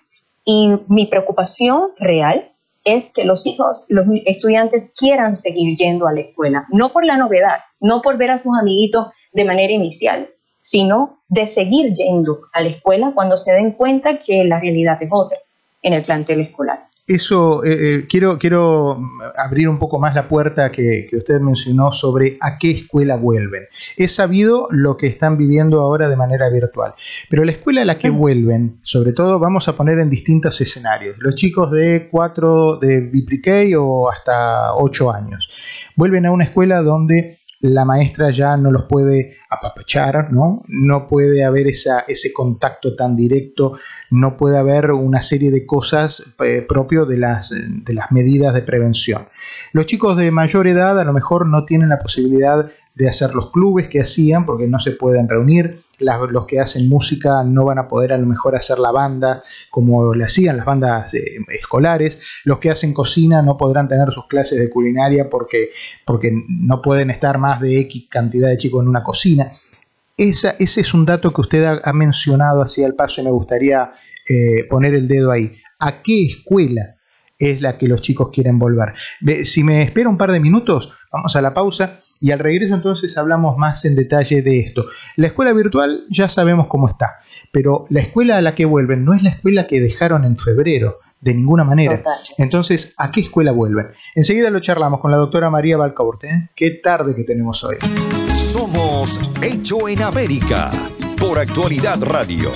Y 0.44 0.70
mi 0.88 1.06
preocupación 1.06 1.90
real 1.98 2.50
es 2.84 3.10
que 3.10 3.24
los 3.24 3.46
hijos, 3.46 3.86
los 3.90 4.06
estudiantes 4.24 4.94
quieran 4.96 5.36
seguir 5.36 5.76
yendo 5.76 6.06
a 6.06 6.12
la 6.12 6.20
escuela, 6.20 6.66
no 6.70 6.90
por 6.90 7.04
la 7.04 7.18
novedad, 7.18 7.58
no 7.80 8.00
por 8.00 8.16
ver 8.16 8.30
a 8.30 8.38
sus 8.38 8.52
amiguitos 8.58 9.08
de 9.32 9.44
manera 9.44 9.72
inicial, 9.72 10.30
sino 10.62 11.20
de 11.28 11.46
seguir 11.46 11.92
yendo 11.92 12.40
a 12.52 12.62
la 12.62 12.68
escuela 12.68 13.12
cuando 13.14 13.36
se 13.36 13.52
den 13.52 13.72
cuenta 13.72 14.18
que 14.18 14.44
la 14.44 14.58
realidad 14.58 15.02
es 15.02 15.10
otra 15.12 15.38
en 15.82 15.92
el 15.92 16.02
plantel 16.02 16.40
escolar. 16.40 16.87
Eso, 17.08 17.64
eh, 17.64 17.70
eh, 17.72 18.06
quiero, 18.06 18.38
quiero 18.38 19.00
abrir 19.34 19.66
un 19.66 19.78
poco 19.78 19.98
más 19.98 20.14
la 20.14 20.28
puerta 20.28 20.70
que, 20.70 21.06
que, 21.08 21.16
usted 21.16 21.40
mencionó 21.40 21.90
sobre 21.90 22.36
a 22.42 22.58
qué 22.58 22.70
escuela 22.70 23.16
vuelven. 23.16 23.62
Es 23.96 24.16
sabido 24.16 24.68
lo 24.70 24.98
que 24.98 25.06
están 25.06 25.38
viviendo 25.38 25.80
ahora 25.80 26.10
de 26.10 26.16
manera 26.16 26.50
virtual, 26.50 26.92
pero 27.30 27.46
la 27.46 27.52
escuela 27.52 27.80
a 27.80 27.86
la 27.86 27.96
que 27.96 28.10
vuelven, 28.10 28.80
sobre 28.82 29.14
todo 29.14 29.38
vamos 29.38 29.68
a 29.68 29.74
poner 29.74 29.98
en 30.00 30.10
distintos 30.10 30.60
escenarios, 30.60 31.16
los 31.18 31.34
chicos 31.34 31.70
de 31.70 32.08
4, 32.10 32.76
de 32.76 33.00
BPK 33.00 33.78
o 33.78 34.10
hasta 34.10 34.74
8 34.74 35.10
años, 35.10 35.48
vuelven 35.96 36.26
a 36.26 36.30
una 36.30 36.44
escuela 36.44 36.82
donde 36.82 37.38
la 37.60 37.84
maestra 37.84 38.30
ya 38.30 38.56
no 38.56 38.70
los 38.70 38.84
puede 38.84 39.36
apapachar, 39.50 40.32
¿no? 40.32 40.62
No 40.68 41.08
puede 41.08 41.44
haber 41.44 41.66
esa, 41.66 42.00
ese 42.06 42.32
contacto 42.32 42.94
tan 42.94 43.16
directo, 43.16 43.78
no 44.10 44.36
puede 44.36 44.58
haber 44.58 44.92
una 44.92 45.22
serie 45.22 45.50
de 45.50 45.66
cosas 45.66 46.22
eh, 46.44 46.64
propio 46.68 47.06
de 47.06 47.18
las, 47.18 47.50
de 47.50 47.94
las 47.94 48.12
medidas 48.12 48.54
de 48.54 48.62
prevención. 48.62 49.28
Los 49.72 49.86
chicos 49.86 50.16
de 50.16 50.30
mayor 50.30 50.68
edad 50.68 51.00
a 51.00 51.04
lo 51.04 51.12
mejor 51.12 51.46
no 51.46 51.64
tienen 51.64 51.88
la 51.88 51.98
posibilidad 51.98 52.70
de 52.98 53.08
hacer 53.08 53.32
los 53.32 53.52
clubes 53.52 53.88
que 53.88 54.00
hacían 54.00 54.44
porque 54.44 54.66
no 54.66 54.80
se 54.80 54.90
pueden 54.90 55.28
reunir, 55.28 55.82
los 56.00 56.46
que 56.46 56.58
hacen 56.58 56.88
música 56.88 57.44
no 57.44 57.64
van 57.64 57.78
a 57.78 57.86
poder 57.86 58.12
a 58.12 58.18
lo 58.18 58.26
mejor 58.26 58.56
hacer 58.56 58.80
la 58.80 58.90
banda 58.90 59.42
como 59.70 60.14
le 60.14 60.24
hacían 60.24 60.56
las 60.56 60.66
bandas 60.66 61.14
eh, 61.14 61.38
escolares, 61.48 62.20
los 62.44 62.58
que 62.58 62.70
hacen 62.70 62.92
cocina 62.92 63.40
no 63.40 63.56
podrán 63.56 63.86
tener 63.88 64.10
sus 64.12 64.26
clases 64.26 64.58
de 64.58 64.68
culinaria 64.68 65.30
porque, 65.30 65.70
porque 66.04 66.32
no 66.48 66.82
pueden 66.82 67.10
estar 67.10 67.38
más 67.38 67.60
de 67.60 67.78
X 67.80 68.08
cantidad 68.10 68.48
de 68.48 68.56
chicos 68.56 68.82
en 68.82 68.88
una 68.88 69.04
cocina. 69.04 69.52
ese 70.16 70.56
es 70.58 70.94
un 70.94 71.06
dato 71.06 71.32
que 71.32 71.40
usted 71.40 71.80
ha, 71.80 71.92
mencionado 71.92 72.62
así 72.62 72.82
al 72.82 72.94
paso 72.94 73.20
y 73.20 73.24
me 73.24 73.30
gustaría 73.30 73.92
eh, 74.28 74.64
poner 74.68 74.94
el 74.94 75.06
dedo 75.06 75.30
ahí. 75.30 75.56
¿A 75.78 76.02
qué 76.02 76.26
escuela 76.26 76.96
es 77.38 77.62
la 77.62 77.78
que 77.78 77.86
los 77.86 78.02
chicos 78.02 78.30
quieren 78.32 78.58
volver? 78.58 78.94
Si 79.44 79.62
me 79.62 79.82
espera 79.82 80.08
un 80.08 80.18
par 80.18 80.32
de 80.32 80.40
minutos, 80.40 80.92
vamos 81.12 81.36
a 81.36 81.40
la 81.40 81.54
pausa 81.54 82.00
y 82.20 82.32
al 82.32 82.38
regreso 82.38 82.74
entonces 82.74 83.16
hablamos 83.16 83.56
más 83.56 83.84
en 83.84 83.94
detalle 83.96 84.42
de 84.42 84.60
esto. 84.60 84.86
La 85.16 85.28
escuela 85.28 85.52
virtual 85.52 86.04
ya 86.10 86.28
sabemos 86.28 86.66
cómo 86.68 86.88
está, 86.88 87.20
pero 87.52 87.84
la 87.90 88.00
escuela 88.00 88.36
a 88.36 88.42
la 88.42 88.54
que 88.54 88.64
vuelven 88.64 89.04
no 89.04 89.14
es 89.14 89.22
la 89.22 89.30
escuela 89.30 89.66
que 89.66 89.80
dejaron 89.80 90.24
en 90.24 90.36
febrero, 90.36 90.98
de 91.20 91.34
ninguna 91.34 91.64
manera. 91.64 92.02
Entonces, 92.36 92.92
¿a 92.96 93.10
qué 93.10 93.20
escuela 93.22 93.52
vuelven? 93.52 93.88
Enseguida 94.14 94.50
lo 94.50 94.60
charlamos 94.60 95.00
con 95.00 95.10
la 95.10 95.16
doctora 95.16 95.50
María 95.50 95.76
Balcaurte. 95.76 96.28
¿eh? 96.28 96.50
Qué 96.54 96.70
tarde 96.82 97.14
que 97.14 97.24
tenemos 97.24 97.64
hoy. 97.64 97.76
Somos 98.34 99.20
Hecho 99.42 99.88
en 99.88 100.02
América 100.02 100.70
por 101.18 101.38
Actualidad 101.38 102.02
Radio. 102.02 102.52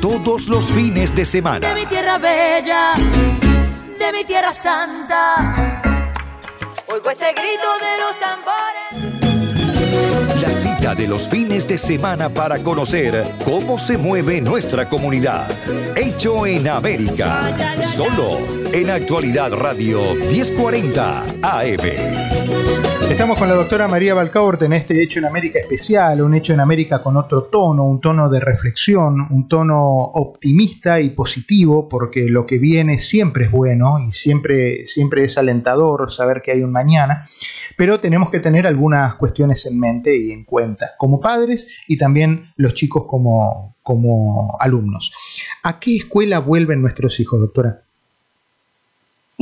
Todos 0.00 0.48
los 0.48 0.66
fines 0.66 1.14
de 1.14 1.24
semana. 1.24 1.68
De 1.68 1.80
mi 1.80 1.86
tierra 1.86 2.18
bella, 2.18 2.94
de 2.96 4.12
mi 4.18 4.24
tierra 4.24 4.52
santa 4.52 5.81
Oigo 6.92 7.10
ese 7.10 7.32
grito 7.32 7.78
de 7.80 7.96
los 8.02 8.20
tambores. 8.20 9.02
La 10.42 10.52
cita 10.52 10.94
de 10.94 11.08
los 11.08 11.26
fines 11.26 11.66
de 11.66 11.78
semana 11.78 12.28
para 12.28 12.62
conocer 12.62 13.24
cómo 13.46 13.78
se 13.78 13.96
mueve 13.96 14.42
nuestra 14.42 14.86
comunidad. 14.86 15.48
Hecho 15.96 16.44
en 16.46 16.68
América. 16.68 17.56
Solo 17.82 18.36
en 18.74 18.90
Actualidad 18.90 19.54
Radio 19.54 20.14
1040 20.14 21.24
AM. 21.40 22.61
Estamos 23.12 23.38
con 23.38 23.46
la 23.46 23.54
doctora 23.54 23.88
María 23.88 24.14
Balcaurte 24.14 24.64
en 24.64 24.72
este 24.72 25.00
Hecho 25.02 25.18
en 25.18 25.26
América 25.26 25.58
especial, 25.58 26.22
un 26.22 26.32
Hecho 26.32 26.54
en 26.54 26.60
América 26.60 27.02
con 27.02 27.18
otro 27.18 27.42
tono, 27.44 27.84
un 27.84 28.00
tono 28.00 28.30
de 28.30 28.40
reflexión, 28.40 29.26
un 29.30 29.48
tono 29.48 29.78
optimista 29.84 30.98
y 30.98 31.10
positivo, 31.10 31.90
porque 31.90 32.30
lo 32.30 32.46
que 32.46 32.56
viene 32.56 32.98
siempre 32.98 33.44
es 33.44 33.50
bueno 33.50 33.98
y 33.98 34.12
siempre, 34.12 34.86
siempre 34.86 35.24
es 35.24 35.36
alentador 35.36 36.10
saber 36.10 36.40
que 36.40 36.52
hay 36.52 36.62
un 36.62 36.72
mañana, 36.72 37.28
pero 37.76 38.00
tenemos 38.00 38.30
que 38.30 38.40
tener 38.40 38.66
algunas 38.66 39.14
cuestiones 39.16 39.66
en 39.66 39.78
mente 39.78 40.16
y 40.16 40.32
en 40.32 40.44
cuenta, 40.44 40.92
como 40.96 41.20
padres 41.20 41.66
y 41.86 41.98
también 41.98 42.54
los 42.56 42.72
chicos 42.72 43.04
como, 43.06 43.76
como 43.82 44.56
alumnos. 44.58 45.12
¿A 45.62 45.78
qué 45.78 45.96
escuela 45.96 46.38
vuelven 46.38 46.80
nuestros 46.80 47.20
hijos, 47.20 47.38
doctora? 47.40 47.82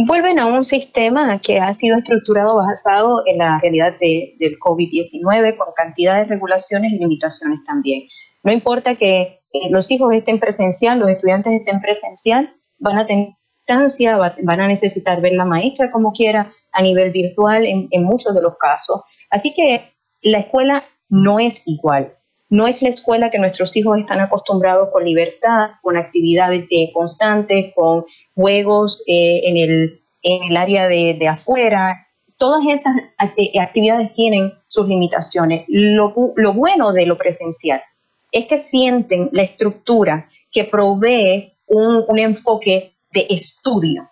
Vuelven 0.07 0.39
a 0.39 0.47
un 0.47 0.65
sistema 0.65 1.41
que 1.41 1.59
ha 1.59 1.73
sido 1.75 1.99
estructurado 1.99 2.57
basado 2.57 3.23
en 3.27 3.39
la 3.39 3.59
realidad 3.61 3.97
del 3.99 4.59
COVID-19 4.59 5.57
con 5.57 5.69
cantidad 5.75 6.17
de 6.17 6.25
regulaciones 6.25 6.93
y 6.93 6.99
limitaciones 6.99 7.61
también. 7.67 8.03
No 8.43 8.53
importa 8.53 8.95
que 8.95 9.41
eh, 9.53 9.71
los 9.71 9.91
hijos 9.91 10.15
estén 10.15 10.39
presencial, 10.39 10.99
los 10.99 11.11
estudiantes 11.11 11.53
estén 11.53 11.81
presencial, 11.81 12.55
van 12.79 12.99
a 12.99 13.07
tener 13.07 13.29
distancia, 13.59 14.17
van 14.17 14.61
a 14.61 14.69
necesitar 14.69 15.21
ver 15.21 15.33
la 15.33 15.45
maestra 15.45 15.91
como 15.91 16.13
quiera 16.13 16.51
a 16.73 16.83
nivel 16.83 17.11
virtual 17.11 17.67
en, 17.67 17.89
en 17.91 18.05
muchos 18.05 18.35
de 18.35 18.43
los 18.43 18.57
casos. 18.57 19.03
Así 19.31 19.53
que 19.55 19.93
la 20.23 20.39
escuela 20.39 20.85
no 21.09 21.39
es 21.39 21.63
igual. 21.67 22.17
No 22.51 22.67
es 22.67 22.83
la 22.83 22.89
escuela 22.89 23.31
que 23.31 23.39
nuestros 23.39 23.77
hijos 23.77 23.97
están 23.99 24.19
acostumbrados 24.19 24.89
con 24.93 25.05
libertad, 25.05 25.71
con 25.83 25.97
actividades 25.97 26.67
constantes, 26.93 27.73
con 27.77 28.05
juegos 28.35 29.05
eh, 29.07 29.43
en, 29.45 29.57
el, 29.57 30.03
en, 30.23 30.51
el, 30.51 30.57
área 30.57 30.89
de, 30.89 31.29
afuera. 31.29 32.09
Todas 32.37 32.65
esas 32.69 32.93
actividades 33.57 34.13
tienen 34.15 34.53
sus 34.67 34.89
limitaciones. 34.89 35.65
Lo, 35.69 36.13
bueno 36.53 36.93
de 36.93 37.07
lo 37.07 37.17
presencial 37.17 37.83
es 38.33 38.47
que 38.47 38.59
sienten 38.59 39.31
la 39.33 39.43
estructura 39.43 40.29
que 40.51 40.65
provee 40.65 41.53
un, 41.67 42.19
enfoque 42.19 42.97
de 43.13 43.27
estudio. 43.31 44.11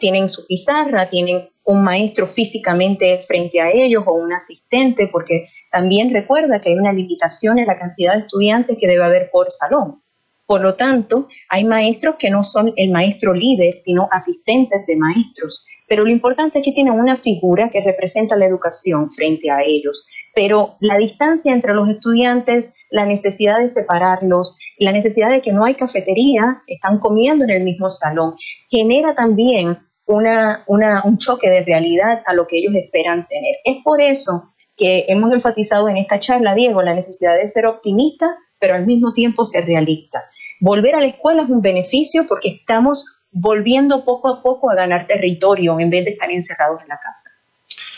Tienen 0.00 0.28
su 0.28 0.44
pizarra, 0.44 1.08
tienen 1.08 1.48
un 1.70 1.82
maestro 1.82 2.26
físicamente 2.26 3.20
frente 3.26 3.60
a 3.60 3.70
ellos 3.70 4.04
o 4.06 4.14
un 4.14 4.32
asistente, 4.32 5.08
porque 5.08 5.48
también 5.70 6.12
recuerda 6.12 6.60
que 6.60 6.70
hay 6.70 6.76
una 6.76 6.92
limitación 6.92 7.58
en 7.58 7.66
la 7.66 7.78
cantidad 7.78 8.14
de 8.14 8.20
estudiantes 8.20 8.76
que 8.78 8.88
debe 8.88 9.04
haber 9.04 9.30
por 9.30 9.50
salón. 9.50 10.02
Por 10.46 10.62
lo 10.62 10.74
tanto, 10.74 11.28
hay 11.48 11.62
maestros 11.62 12.16
que 12.18 12.28
no 12.28 12.42
son 12.42 12.72
el 12.74 12.90
maestro 12.90 13.32
líder, 13.32 13.78
sino 13.78 14.08
asistentes 14.10 14.84
de 14.84 14.96
maestros. 14.96 15.64
Pero 15.86 16.02
lo 16.02 16.10
importante 16.10 16.58
es 16.58 16.64
que 16.64 16.72
tienen 16.72 16.94
una 16.94 17.16
figura 17.16 17.70
que 17.70 17.80
representa 17.80 18.34
la 18.34 18.46
educación 18.46 19.12
frente 19.12 19.48
a 19.48 19.62
ellos. 19.62 20.08
Pero 20.34 20.74
la 20.80 20.98
distancia 20.98 21.52
entre 21.52 21.72
los 21.72 21.88
estudiantes, 21.88 22.74
la 22.90 23.06
necesidad 23.06 23.60
de 23.60 23.68
separarlos, 23.68 24.58
la 24.78 24.90
necesidad 24.90 25.30
de 25.30 25.40
que 25.40 25.52
no 25.52 25.64
hay 25.64 25.76
cafetería, 25.76 26.62
están 26.66 26.98
comiendo 26.98 27.44
en 27.44 27.50
el 27.50 27.62
mismo 27.62 27.88
salón, 27.88 28.34
genera 28.68 29.14
también 29.14 29.78
una, 30.10 31.02
un 31.04 31.18
choque 31.18 31.48
de 31.48 31.62
realidad 31.62 32.22
a 32.26 32.34
lo 32.34 32.46
que 32.46 32.58
ellos 32.58 32.74
esperan 32.74 33.26
tener. 33.28 33.56
Es 33.64 33.78
por 33.82 34.00
eso 34.00 34.52
que 34.76 35.06
hemos 35.08 35.32
enfatizado 35.32 35.88
en 35.88 35.96
esta 35.96 36.18
charla, 36.18 36.54
Diego, 36.54 36.82
la 36.82 36.94
necesidad 36.94 37.36
de 37.36 37.48
ser 37.48 37.66
optimista, 37.66 38.34
pero 38.58 38.74
al 38.74 38.86
mismo 38.86 39.12
tiempo 39.12 39.44
ser 39.44 39.66
realista. 39.66 40.24
Volver 40.60 40.94
a 40.94 41.00
la 41.00 41.06
escuela 41.06 41.42
es 41.42 41.50
un 41.50 41.62
beneficio 41.62 42.26
porque 42.26 42.48
estamos 42.48 43.22
volviendo 43.30 44.04
poco 44.04 44.28
a 44.28 44.42
poco 44.42 44.70
a 44.70 44.74
ganar 44.74 45.06
territorio 45.06 45.78
en 45.78 45.90
vez 45.90 46.04
de 46.04 46.12
estar 46.12 46.30
encerrados 46.30 46.82
en 46.82 46.88
la 46.88 46.98
casa. 46.98 47.30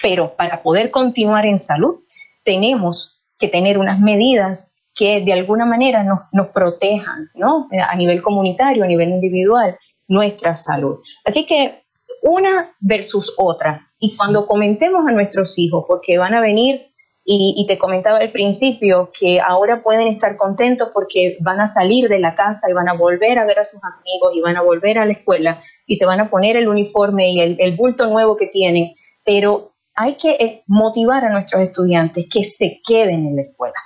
Pero 0.02 0.34
para 0.36 0.62
poder 0.62 0.90
continuar 0.90 1.46
en 1.46 1.58
salud, 1.58 2.00
tenemos 2.44 3.22
que 3.38 3.48
tener 3.48 3.78
unas 3.78 4.00
medidas 4.00 4.76
que 4.94 5.22
de 5.22 5.32
alguna 5.32 5.64
manera 5.64 6.04
nos, 6.04 6.20
nos 6.32 6.48
protejan, 6.48 7.30
¿no? 7.34 7.68
A 7.88 7.96
nivel 7.96 8.20
comunitario, 8.20 8.84
a 8.84 8.86
nivel 8.86 9.08
individual, 9.08 9.78
nuestra 10.08 10.56
salud. 10.56 10.98
Así 11.24 11.46
que 11.46 11.81
una 12.22 12.74
versus 12.80 13.34
otra. 13.36 13.92
Y 13.98 14.16
cuando 14.16 14.46
comentemos 14.46 15.06
a 15.06 15.12
nuestros 15.12 15.58
hijos, 15.58 15.84
porque 15.86 16.18
van 16.18 16.34
a 16.34 16.40
venir, 16.40 16.92
y, 17.24 17.64
te 17.68 17.78
comentaba 17.78 18.18
al 18.18 18.32
principio 18.32 19.12
que 19.16 19.40
ahora 19.40 19.82
pueden 19.84 20.08
estar 20.08 20.36
contentos 20.36 20.90
porque 20.92 21.36
van 21.40 21.60
a 21.60 21.68
salir 21.68 22.08
de 22.08 22.18
la 22.18 22.34
casa 22.34 22.68
y 22.68 22.72
van 22.72 22.88
a 22.88 22.94
volver 22.94 23.38
a 23.38 23.44
ver 23.44 23.60
a 23.60 23.64
sus 23.64 23.80
amigos 23.84 24.34
y 24.34 24.40
van 24.40 24.56
a 24.56 24.62
volver 24.62 24.98
a 24.98 25.06
la 25.06 25.12
escuela 25.12 25.62
y 25.86 25.94
se 25.94 26.04
van 26.04 26.18
a 26.18 26.30
poner 26.30 26.56
el 26.56 26.66
uniforme 26.66 27.30
y 27.30 27.40
el, 27.40 27.56
el 27.60 27.76
bulto 27.76 28.08
nuevo 28.08 28.36
que 28.36 28.48
tienen, 28.48 28.94
pero 29.24 29.72
hay 29.94 30.14
que 30.14 30.32
eh, 30.32 30.62
motivar 30.66 31.24
a 31.24 31.30
nuestros 31.30 31.62
estudiantes 31.62 32.26
que 32.28 32.42
se 32.44 32.80
queden 32.84 33.26
en 33.26 33.36
la 33.36 33.42
escuela, 33.42 33.78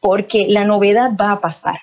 porque 0.00 0.46
la 0.48 0.64
novedad 0.64 1.10
va 1.20 1.32
a 1.32 1.40
pasar. 1.40 1.76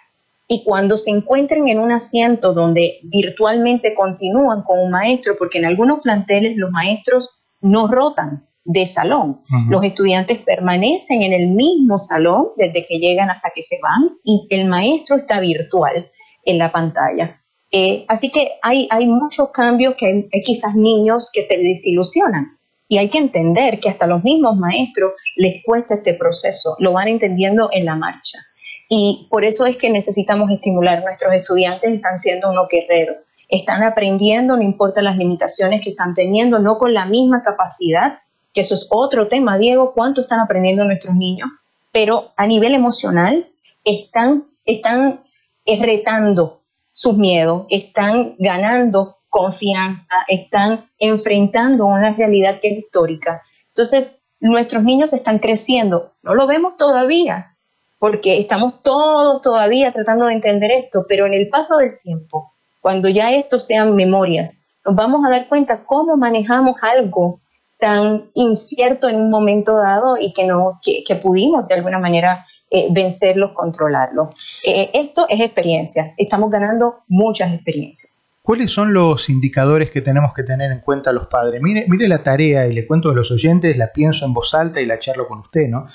Y 0.48 0.64
cuando 0.64 0.96
se 0.98 1.10
encuentren 1.10 1.68
en 1.68 1.80
un 1.80 1.92
asiento 1.92 2.54
donde 2.54 3.00
virtualmente 3.04 3.96
continúan 3.96 4.62
con 4.64 4.80
un 4.80 4.92
maestro, 4.92 5.36
porque 5.38 5.58
en 5.58 5.66
algunos 5.66 6.04
planteles 6.04 6.56
los 6.56 6.70
maestros 6.72 7.44
no 7.62 7.88
rotan 7.88 8.48
de 8.64 8.88
salón, 8.88 9.42
los 9.70 9.84
estudiantes 9.84 10.40
permanecen 10.40 11.22
en 11.22 11.34
el 11.34 11.48
mismo 11.48 12.00
salón 12.00 12.48
desde 12.58 12.86
que 12.86 12.98
llegan 12.98 13.30
hasta 13.30 13.52
que 13.54 13.62
se 13.62 13.78
van 13.82 14.18
y 14.24 14.48
el 14.50 14.68
maestro 14.68 15.18
está 15.18 15.40
virtual 15.40 16.10
en 16.44 16.58
la 16.58 16.72
pantalla. 16.72 17.42
Eh, 17.72 18.06
así 18.08 18.32
que 18.32 18.54
hay, 18.64 18.88
hay 18.90 19.06
muchos 19.06 19.52
cambios 19.52 19.96
que 19.96 20.28
hay 20.32 20.42
quizás 20.42 20.76
niños 20.76 21.30
que 21.32 21.44
se 21.44 21.58
desilusionan 21.58 22.58
y 22.88 22.98
hay 22.98 23.10
que 23.10 23.18
entender 23.18 23.80
que 23.80 23.90
hasta 23.90 24.08
los 24.08 24.24
mismos 24.24 24.58
maestros 24.58 25.14
les 25.36 25.64
cuesta 25.64 25.96
este 25.96 26.14
proceso, 26.14 26.76
lo 26.80 26.94
van 26.94 27.08
entendiendo 27.08 27.70
en 27.72 27.86
la 27.86 27.96
marcha. 27.96 28.40
Y 28.88 29.28
por 29.30 29.46
eso 29.46 29.66
es 29.66 29.78
que 29.78 29.90
necesitamos 29.90 30.52
estimular. 30.52 31.04
Nuestros 31.04 31.34
estudiantes 31.34 31.92
están 31.92 32.20
siendo 32.20 32.50
unos 32.50 32.68
guerreros, 32.70 33.18
están 33.50 33.84
aprendiendo, 33.84 34.56
no 34.56 34.64
importa 34.64 35.02
las 35.02 35.18
limitaciones 35.18 35.84
que 35.84 35.92
están 35.92 36.14
teniendo, 36.14 36.60
no 36.60 36.78
con 36.78 36.94
la 36.94 37.06
misma 37.06 37.42
capacidad, 37.42 38.20
que 38.54 38.62
eso 38.62 38.74
es 38.74 38.88
otro 38.90 39.28
tema, 39.28 39.58
Diego, 39.58 39.94
cuánto 39.94 40.22
están 40.22 40.40
aprendiendo 40.40 40.84
nuestros 40.86 41.16
niños, 41.16 41.50
pero 41.92 42.32
a 42.38 42.48
nivel 42.48 42.74
emocional 42.74 43.48
están, 43.84 44.46
están 44.66 45.22
retando 45.66 46.62
sus 46.92 47.18
miedos, 47.18 47.66
están 47.70 48.36
ganando 48.40 49.18
confianza, 49.30 50.24
están 50.28 50.90
enfrentando 50.98 51.86
una 51.86 52.14
realidad 52.14 52.60
que 52.62 52.70
es 52.70 52.78
histórica. 52.80 53.42
Entonces, 53.68 54.24
nuestros 54.40 54.84
niños 54.84 55.12
están 55.12 55.40
creciendo, 55.40 56.14
no 56.24 56.36
lo 56.36 56.48
vemos 56.48 56.78
todavía, 56.78 57.55
porque 58.00 58.40
estamos 58.40 58.82
todos 58.82 59.42
todavía 59.42 59.92
tratando 59.92 60.26
de 60.26 60.34
entender 60.34 60.72
esto, 60.72 61.06
pero 61.08 61.26
en 61.26 61.34
el 61.34 61.50
paso 61.50 61.78
del 61.78 62.00
tiempo, 62.00 62.54
cuando 62.82 63.10
ya 63.10 63.32
esto 63.34 63.60
sean 63.60 63.96
memorias, 63.96 64.66
nos 64.86 64.96
vamos 64.96 65.26
a 65.26 65.30
dar 65.30 65.48
cuenta 65.48 65.84
cómo 65.86 66.18
manejamos 66.18 66.76
algo 66.82 67.42
tan 67.80 68.30
incierto 68.36 69.10
en 69.10 69.18
un 69.18 69.30
momento 69.30 69.78
dado 69.78 70.18
y 70.18 70.34
que, 70.34 70.46
no, 70.46 70.80
que, 70.84 71.16
pudimos 71.16 71.68
de 71.68 71.76
alguna 71.76 72.00
manera 72.00 72.46
eh, 72.70 72.88
vencerlos, 72.92 73.52
controlarlos. 73.54 74.36
Eh, 74.64 74.92
esto 74.94 75.26
es 75.28 75.40
experiencia, 75.42 76.14
estamos 76.18 76.50
ganando 76.50 77.04
muchas 77.08 77.54
experiencias. 77.54 78.15
¿Cuáles 78.46 78.70
son 78.70 78.94
los 78.94 79.28
indicadores 79.32 79.90
que 79.90 80.02
tenemos 80.02 80.32
que 80.32 80.44
tener 80.44 80.72
en 80.72 80.80
cuenta 80.80 81.12
los 81.12 81.26
padres? 81.26 81.60
Mire, 81.64 81.88
mire 81.90 82.08
la 82.08 82.20
tarea 82.20 82.68
y 82.68 82.74
le 82.74 82.86
cuento 82.86 83.10
a 83.10 83.16
los 83.16 83.32
oyentes, 83.32 83.76
la 83.76 83.92
pienso 83.92 84.24
en 84.24 84.34
voz 84.34 84.54
alta 84.54 84.80
y 84.80 84.86
la 84.86 85.00
charlo 85.00 85.28
con 85.28 85.40
usted, 85.40 85.68
¿no? 85.68 85.88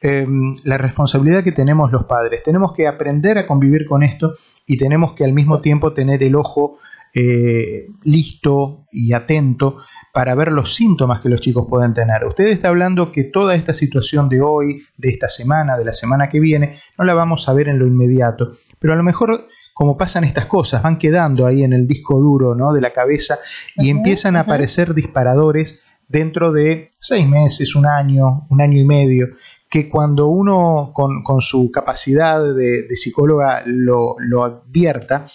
Em, 0.00 0.54
la 0.62 0.78
responsabilidad 0.78 1.42
que 1.42 1.50
tenemos 1.50 1.90
los 1.90 2.04
padres. 2.04 2.44
Tenemos 2.44 2.74
que 2.74 2.86
aprender 2.86 3.38
a 3.38 3.46
convivir 3.48 3.86
con 3.86 4.04
esto 4.04 4.34
y 4.64 4.78
tenemos 4.78 5.14
que 5.14 5.24
al 5.24 5.32
mismo 5.32 5.60
tiempo 5.60 5.94
tener 5.94 6.22
el 6.22 6.36
ojo 6.36 6.78
eh, 7.12 7.88
listo 8.04 8.86
y 8.92 9.12
atento 9.12 9.78
para 10.14 10.36
ver 10.36 10.52
los 10.52 10.76
síntomas 10.76 11.20
que 11.20 11.28
los 11.28 11.40
chicos 11.40 11.66
pueden 11.68 11.92
tener. 11.92 12.24
Usted 12.24 12.46
está 12.46 12.68
hablando 12.68 13.10
que 13.10 13.24
toda 13.24 13.56
esta 13.56 13.74
situación 13.74 14.28
de 14.28 14.42
hoy, 14.42 14.84
de 14.96 15.08
esta 15.08 15.28
semana, 15.28 15.76
de 15.76 15.84
la 15.84 15.92
semana 15.92 16.28
que 16.28 16.38
viene, 16.38 16.80
no 16.96 17.04
la 17.04 17.14
vamos 17.14 17.48
a 17.48 17.52
ver 17.52 17.66
en 17.66 17.80
lo 17.80 17.86
inmediato, 17.88 18.58
pero 18.78 18.92
a 18.92 18.96
lo 18.96 19.02
mejor 19.02 19.48
como 19.76 19.98
pasan 19.98 20.24
estas 20.24 20.46
cosas, 20.46 20.82
van 20.82 20.96
quedando 20.96 21.44
ahí 21.44 21.62
en 21.62 21.74
el 21.74 21.86
disco 21.86 22.18
duro 22.18 22.54
¿no? 22.54 22.72
de 22.72 22.80
la 22.80 22.94
cabeza 22.94 23.40
y 23.74 23.90
empiezan 23.90 24.34
a 24.34 24.40
aparecer 24.40 24.94
disparadores 24.94 25.80
dentro 26.08 26.50
de 26.50 26.92
seis 26.98 27.28
meses, 27.28 27.76
un 27.76 27.84
año, 27.84 28.46
un 28.48 28.62
año 28.62 28.80
y 28.80 28.84
medio, 28.84 29.26
que 29.68 29.90
cuando 29.90 30.28
uno 30.28 30.92
con, 30.94 31.22
su 31.42 31.70
capacidad 31.70 32.42
de, 32.54 32.88
psicóloga 32.96 33.64
lo, 33.66 34.16
advierta, 34.42 35.30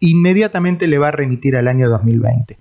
inmediatamente 0.00 0.86
le 0.86 0.98
va 0.98 1.08
a 1.08 1.12
remitir 1.12 1.56
al 1.56 1.66
año 1.66 1.88
2020. 1.88 2.58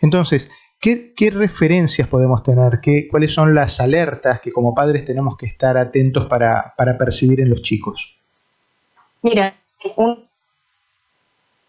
Entonces, 0.00 0.50
¿qué, 0.80 1.30
referencias 1.32 2.08
podemos 2.08 2.42
tener? 2.42 2.80
¿Qué, 2.82 3.06
¿Cuáles 3.08 3.32
son 3.32 3.54
las 3.54 3.78
alertas 3.78 4.40
que 4.40 4.50
como 4.50 4.74
padres 4.74 5.04
tenemos 5.04 5.36
que 5.36 5.46
estar 5.46 5.76
atentos 5.76 6.26
para, 6.26 6.74
para 6.76 6.98
percibir 6.98 7.40
en 7.40 7.50
los 7.50 7.62
chicos? 7.62 8.16
Mira, 9.22 9.54
un 9.94 10.31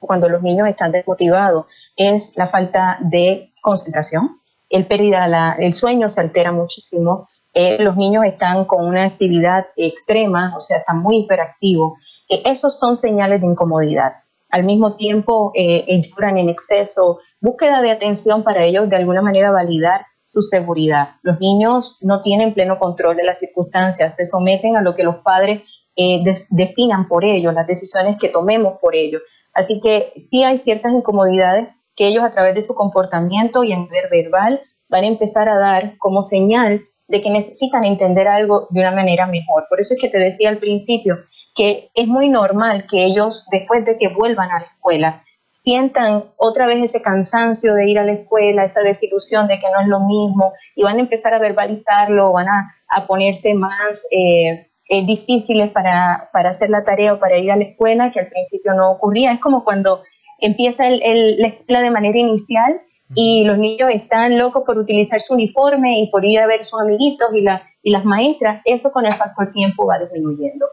cuando 0.05 0.29
los 0.29 0.41
niños 0.41 0.67
están 0.67 0.91
desmotivados 0.91 1.65
es 1.95 2.31
la 2.35 2.47
falta 2.47 2.97
de 3.01 3.53
concentración, 3.61 4.39
el 4.69 4.87
pérdida, 4.87 5.55
el 5.59 5.73
sueño 5.73 6.09
se 6.09 6.21
altera 6.21 6.51
muchísimo, 6.51 7.29
eh, 7.53 7.77
los 7.81 7.95
niños 7.95 8.25
están 8.25 8.65
con 8.65 8.85
una 8.85 9.05
actividad 9.05 9.67
extrema, 9.75 10.53
o 10.55 10.59
sea, 10.59 10.77
están 10.77 10.99
muy 10.99 11.17
hiperactivos. 11.17 11.99
Eh, 12.27 12.41
esos 12.45 12.79
son 12.79 12.95
señales 12.95 13.41
de 13.41 13.47
incomodidad. 13.47 14.13
Al 14.49 14.63
mismo 14.63 14.95
tiempo, 14.95 15.51
eh, 15.53 15.85
lloran 16.01 16.37
en 16.37 16.49
exceso, 16.49 17.19
búsqueda 17.39 17.81
de 17.81 17.91
atención 17.91 18.43
para 18.43 18.63
ellos 18.65 18.89
de 18.89 18.95
alguna 18.95 19.21
manera 19.21 19.51
validar 19.51 20.05
su 20.25 20.41
seguridad. 20.41 21.17
Los 21.21 21.39
niños 21.39 21.97
no 22.01 22.21
tienen 22.21 22.53
pleno 22.53 22.79
control 22.79 23.15
de 23.15 23.23
las 23.23 23.39
circunstancias, 23.39 24.15
se 24.15 24.25
someten 24.25 24.77
a 24.77 24.81
lo 24.81 24.95
que 24.95 25.03
los 25.03 25.17
padres 25.17 25.61
eh, 25.95 26.23
definan 26.49 27.07
por 27.07 27.23
ellos, 27.23 27.53
las 27.53 27.67
decisiones 27.67 28.17
que 28.19 28.29
tomemos 28.29 28.79
por 28.81 28.95
ellos. 28.95 29.21
Así 29.53 29.79
que 29.81 30.11
sí 30.15 30.43
hay 30.43 30.57
ciertas 30.57 30.93
incomodidades 30.93 31.69
que 31.95 32.07
ellos 32.07 32.23
a 32.23 32.31
través 32.31 32.55
de 32.55 32.61
su 32.61 32.73
comportamiento 32.73 33.63
y 33.63 33.71
en 33.71 33.87
ver 33.87 34.09
verbal 34.09 34.61
van 34.89 35.03
a 35.03 35.07
empezar 35.07 35.49
a 35.49 35.57
dar 35.57 35.97
como 35.97 36.21
señal 36.21 36.81
de 37.07 37.21
que 37.21 37.29
necesitan 37.29 37.85
entender 37.85 38.27
algo 38.27 38.67
de 38.71 38.79
una 38.79 38.91
manera 38.91 39.27
mejor. 39.27 39.65
Por 39.69 39.79
eso 39.79 39.93
es 39.93 40.01
que 40.01 40.09
te 40.09 40.19
decía 40.19 40.49
al 40.49 40.57
principio 40.57 41.17
que 41.55 41.89
es 41.93 42.07
muy 42.07 42.29
normal 42.29 42.87
que 42.89 43.05
ellos, 43.05 43.45
después 43.51 43.85
de 43.85 43.97
que 43.97 44.07
vuelvan 44.07 44.49
a 44.49 44.61
la 44.61 44.65
escuela, 44.65 45.23
sientan 45.63 46.25
otra 46.37 46.65
vez 46.65 46.83
ese 46.83 47.01
cansancio 47.01 47.73
de 47.75 47.89
ir 47.89 47.99
a 47.99 48.05
la 48.05 48.13
escuela, 48.13 48.65
esa 48.65 48.81
desilusión 48.81 49.47
de 49.47 49.59
que 49.59 49.69
no 49.71 49.81
es 49.81 49.87
lo 49.87 50.01
mismo, 50.01 50.53
y 50.75 50.83
van 50.83 50.97
a 50.97 51.01
empezar 51.01 51.33
a 51.33 51.39
verbalizarlo, 51.39 52.33
van 52.33 52.47
a, 52.49 52.75
ponerse 53.07 53.55
más 53.55 54.05
eh, 54.11 54.69
eh, 54.89 55.05
difíciles 55.05 55.71
para, 55.71 56.29
para, 56.33 56.49
hacer 56.49 56.69
la 56.69 56.83
tarea 56.83 57.13
o 57.13 57.19
para 57.19 57.37
ir 57.37 57.51
a 57.51 57.55
la 57.55 57.63
escuela, 57.63 58.11
que 58.11 58.19
al 58.19 58.27
principio 58.27 58.73
no 58.73 58.91
ocurría. 58.91 59.31
Es 59.31 59.39
como 59.39 59.63
cuando 59.63 60.01
empieza 60.39 60.87
el, 60.87 61.37
la 61.37 61.47
escuela 61.47 61.81
de 61.81 61.91
manera 61.91 62.17
inicial 62.17 62.81
y 63.15 63.43
los 63.45 63.57
niños 63.57 63.89
están 63.91 64.37
locos 64.37 64.63
por 64.65 64.77
utilizar 64.77 65.19
su 65.19 65.35
uniforme 65.35 65.99
y 65.99 66.09
por 66.09 66.25
ir 66.25 66.39
a 66.39 66.47
ver 66.47 66.61
a 66.61 66.63
sus 66.63 66.81
amiguitos 66.81 67.33
y, 67.33 67.41
la, 67.41 67.63
y 67.81 67.91
las 67.91 68.05
maestras, 68.05 68.61
eso 68.65 68.91
con 68.91 69.05
el 69.05 69.13
factor 69.13 69.51
tiempo 69.51 69.85
va 69.85 69.99
disminuyendo. 69.99 70.65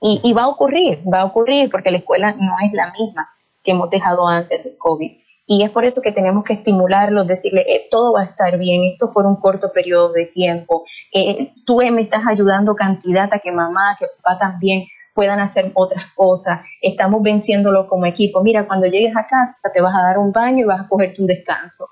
Y, 0.00 0.20
y 0.22 0.32
va 0.34 0.42
a 0.42 0.48
ocurrir, 0.48 1.02
va 1.10 1.20
a 1.20 1.24
ocurrir 1.24 1.70
porque 1.70 1.90
la 1.90 1.98
escuela 1.98 2.32
no 2.32 2.54
es 2.62 2.72
la 2.72 2.92
misma 2.92 3.28
que 3.64 3.70
hemos 3.70 3.88
dejado 3.88 4.26
antes 4.28 4.64
del 4.64 4.76
COVID. 4.76 5.12
Y 5.46 5.62
es 5.62 5.70
por 5.70 5.84
eso 5.84 6.02
que 6.02 6.10
tenemos 6.10 6.42
que 6.44 6.54
estimularlos, 6.54 7.26
decirle, 7.26 7.64
eh, 7.68 7.86
todo 7.88 8.12
va 8.12 8.22
a 8.22 8.24
estar 8.24 8.58
bien, 8.58 8.82
esto 8.84 9.12
por 9.12 9.26
un 9.26 9.36
corto 9.36 9.70
periodo 9.72 10.12
de 10.12 10.26
tiempo. 10.26 10.84
Eh, 11.14 11.52
tú 11.64 11.78
me 11.78 12.02
estás 12.02 12.22
ayudando 12.26 12.74
cantidad 12.74 13.32
a 13.32 13.38
que 13.38 13.52
mamá, 13.52 13.96
que 13.98 14.06
papá 14.22 14.38
también 14.38 14.86
puedan 15.16 15.40
hacer 15.40 15.72
otras 15.74 16.04
cosas. 16.14 16.60
Estamos 16.82 17.22
venciéndolo 17.22 17.88
como 17.88 18.06
equipo. 18.06 18.42
Mira, 18.42 18.66
cuando 18.66 18.86
llegues 18.86 19.16
a 19.16 19.26
casa 19.26 19.56
te 19.72 19.80
vas 19.80 19.94
a 19.94 20.02
dar 20.02 20.18
un 20.18 20.30
baño 20.30 20.64
y 20.64 20.64
vas 20.64 20.82
a 20.82 20.88
cogerte 20.88 21.22
un 21.22 21.26
descanso. 21.26 21.86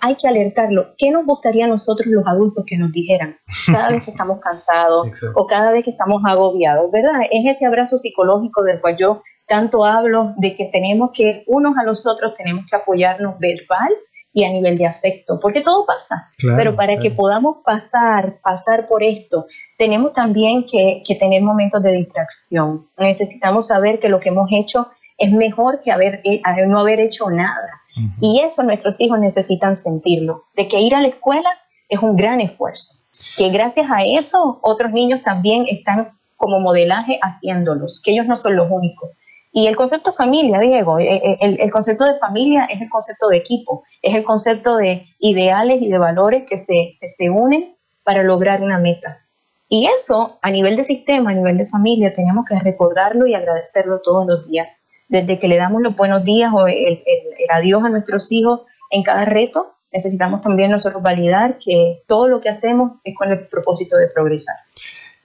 hay 0.00 0.14
que 0.14 0.28
alertarlo. 0.28 0.94
¿Qué 0.96 1.10
nos 1.10 1.26
gustaría 1.26 1.64
a 1.64 1.68
nosotros 1.68 2.06
los 2.06 2.26
adultos 2.26 2.64
que 2.66 2.76
nos 2.76 2.92
dijeran 2.92 3.36
cada 3.66 3.90
vez 3.90 4.04
que 4.04 4.10
estamos 4.12 4.38
cansados 4.42 5.08
o 5.34 5.46
cada 5.46 5.72
vez 5.72 5.84
que 5.84 5.90
estamos 5.90 6.22
agobiados? 6.26 6.90
¿Verdad? 6.90 7.22
Es 7.30 7.56
ese 7.56 7.66
abrazo 7.66 7.98
psicológico 7.98 8.62
del 8.62 8.80
cual 8.80 8.96
yo 8.96 9.22
tanto 9.48 9.84
hablo 9.84 10.34
de 10.36 10.54
que 10.54 10.66
tenemos 10.66 11.10
que, 11.12 11.42
unos 11.46 11.76
a 11.78 11.84
los 11.84 12.06
otros, 12.06 12.34
tenemos 12.34 12.66
que 12.70 12.76
apoyarnos 12.76 13.38
verbal 13.38 13.92
y 14.32 14.44
a 14.44 14.50
nivel 14.50 14.76
de 14.76 14.86
afecto, 14.86 15.40
porque 15.40 15.62
todo 15.62 15.86
pasa. 15.86 16.28
Pero 16.56 16.76
para 16.76 16.98
que 16.98 17.10
podamos 17.10 17.56
pasar, 17.64 18.40
pasar 18.42 18.86
por 18.86 19.02
esto, 19.02 19.46
tenemos 19.76 20.12
también 20.12 20.64
que, 20.64 21.02
tener 21.18 21.42
momentos 21.42 21.82
de 21.82 21.92
distracción. 21.92 22.88
Necesitamos 22.98 23.66
saber 23.66 23.98
que 23.98 24.08
lo 24.08 24.20
que 24.20 24.28
hemos 24.28 24.48
hecho 24.52 24.90
es 25.16 25.32
mejor 25.32 25.80
que 25.80 25.90
haber, 25.90 26.20
eh, 26.24 26.40
no 26.66 26.78
haber 26.78 27.00
hecho 27.00 27.30
nada. 27.30 27.80
Y 28.20 28.42
eso 28.42 28.62
nuestros 28.62 29.00
hijos 29.00 29.18
necesitan 29.18 29.76
sentirlo, 29.76 30.44
de 30.54 30.68
que 30.68 30.78
ir 30.78 30.94
a 30.94 31.00
la 31.00 31.08
escuela 31.08 31.50
es 31.88 31.98
un 32.00 32.14
gran 32.14 32.40
esfuerzo, 32.40 32.94
que 33.36 33.48
gracias 33.48 33.86
a 33.90 34.04
eso 34.04 34.60
otros 34.62 34.92
niños 34.92 35.22
también 35.22 35.64
están 35.66 36.12
como 36.36 36.60
modelaje 36.60 37.18
haciéndolos, 37.20 38.00
que 38.04 38.12
ellos 38.12 38.26
no 38.26 38.36
son 38.36 38.54
los 38.54 38.70
únicos. 38.70 39.10
Y 39.52 39.66
el 39.66 39.76
concepto 39.76 40.12
familia, 40.12 40.60
Diego, 40.60 40.98
eh, 40.98 41.16
eh, 41.16 41.38
el, 41.40 41.70
concepto 41.70 42.04
de 42.04 42.18
familia 42.18 42.66
es 42.66 42.80
el 42.82 42.90
concepto 42.90 43.28
de 43.28 43.38
equipo, 43.38 43.84
es 44.02 44.14
el 44.14 44.22
concepto 44.22 44.76
de 44.76 45.06
ideales 45.18 45.80
y 45.80 45.88
de 45.88 45.98
valores 45.98 46.44
que 46.48 46.58
se, 46.58 46.96
que 47.00 47.08
se 47.08 47.30
unen 47.30 47.76
para 48.04 48.22
lograr 48.22 48.62
una 48.62 48.78
meta. 48.78 49.24
Y 49.68 49.86
eso, 49.86 50.38
a 50.42 50.50
nivel 50.50 50.76
de 50.76 50.84
sistema, 50.84 51.30
a 51.30 51.34
nivel 51.34 51.58
de 51.58 51.66
familia, 51.66 52.12
tenemos 52.12 52.44
que 52.46 52.58
recordarlo 52.58 53.26
y 53.26 53.34
agradecerlo 53.34 54.00
todos 54.00 54.26
los 54.26 54.48
días. 54.48 54.68
Desde 55.08 55.38
que 55.38 55.48
le 55.48 55.56
damos 55.56 55.82
los 55.82 55.96
buenos 55.96 56.24
días 56.24 56.52
o 56.54 56.66
el, 56.66 57.02
adiós 57.50 57.84
a 57.84 57.88
nuestros 57.88 58.30
hijos 58.32 58.62
en 58.90 59.02
cada 59.02 59.24
reto, 59.24 59.74
necesitamos 59.92 60.40
también 60.40 60.70
nosotros 60.70 61.02
validar 61.02 61.58
que 61.58 62.02
todo 62.06 62.28
lo 62.28 62.40
que 62.40 62.48
hacemos 62.48 62.92
es 63.04 63.14
con 63.14 63.30
el 63.30 63.46
propósito 63.46 63.96
de 63.96 64.08
progresar. 64.08 64.56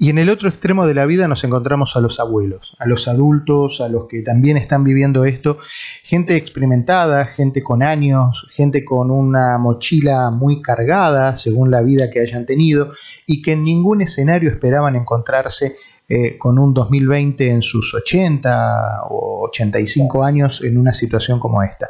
Y 0.03 0.09
en 0.09 0.17
el 0.17 0.29
otro 0.29 0.49
extremo 0.49 0.85
de 0.85 0.93
la 0.93 1.05
vida 1.05 1.29
nos 1.29 1.45
encontramos 1.45 1.95
a 1.95 2.01
los 2.01 2.19
abuelos, 2.19 2.75
a 2.77 2.85
los 2.85 3.07
adultos, 3.07 3.79
a 3.79 3.87
los 3.87 4.09
que 4.09 4.21
también 4.21 4.57
están 4.57 4.83
viviendo 4.83 5.23
esto, 5.23 5.59
gente 6.03 6.35
experimentada, 6.35 7.23
gente 7.27 7.63
con 7.63 7.81
años, 7.81 8.49
gente 8.51 8.83
con 8.83 9.11
una 9.11 9.57
mochila 9.59 10.29
muy 10.29 10.61
cargada 10.61 11.37
según 11.37 11.71
la 11.71 11.81
vida 11.81 12.11
que 12.11 12.19
hayan 12.19 12.45
tenido 12.45 12.91
y 13.25 13.41
que 13.41 13.53
en 13.53 13.63
ningún 13.63 14.01
escenario 14.01 14.49
esperaban 14.49 14.97
encontrarse 14.97 15.77
eh, 16.09 16.37
con 16.37 16.59
un 16.59 16.73
2020 16.73 17.49
en 17.49 17.61
sus 17.61 17.93
80 17.93 19.03
o 19.09 19.45
85 19.47 20.21
años 20.21 20.61
en 20.65 20.77
una 20.77 20.91
situación 20.91 21.39
como 21.39 21.63
esta. 21.63 21.89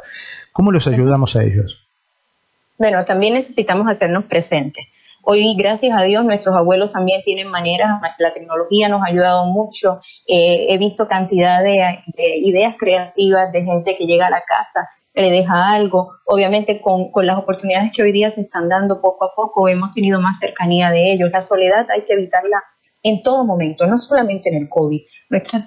¿Cómo 0.52 0.70
los 0.70 0.86
ayudamos 0.86 1.34
a 1.34 1.42
ellos? 1.42 1.84
Bueno, 2.78 3.04
también 3.04 3.34
necesitamos 3.34 3.88
hacernos 3.88 4.26
presentes. 4.26 4.86
Hoy, 5.26 5.54
gracias 5.56 5.98
a 5.98 6.02
Dios, 6.02 6.22
nuestros 6.24 6.54
abuelos 6.54 6.90
también 6.90 7.22
tienen 7.22 7.48
maneras, 7.48 7.88
la 8.18 8.34
tecnología 8.34 8.90
nos 8.90 9.02
ha 9.02 9.06
ayudado 9.06 9.46
mucho. 9.46 10.00
Eh, 10.26 10.66
he 10.68 10.76
visto 10.76 11.08
cantidad 11.08 11.62
de, 11.62 12.02
ideas 12.42 12.74
creativas 12.78 13.50
de 13.50 13.62
gente 13.64 13.96
que 13.96 14.06
llega 14.06 14.26
a 14.26 14.30
la 14.30 14.42
casa, 14.42 14.88
le 15.14 15.30
deja 15.30 15.72
algo. 15.72 16.12
Obviamente, 16.26 16.80
con, 16.82 17.10
con, 17.10 17.26
las 17.26 17.38
oportunidades 17.38 17.90
que 17.96 18.02
hoy 18.02 18.12
día 18.12 18.28
se 18.28 18.42
están 18.42 18.68
dando 18.68 19.00
poco 19.00 19.24
a 19.24 19.34
poco, 19.34 19.66
hemos 19.68 19.92
tenido 19.92 20.20
más 20.20 20.38
cercanía 20.38 20.90
de 20.90 21.12
ellos. 21.12 21.30
La 21.32 21.40
soledad 21.40 21.86
hay 21.90 22.04
que 22.04 22.12
evitarla 22.12 22.62
en 23.02 23.22
todo 23.22 23.46
momento, 23.46 23.86
no 23.86 23.98
solamente 23.98 24.50
en 24.50 24.56
el 24.56 24.68
COVID. 24.68 25.00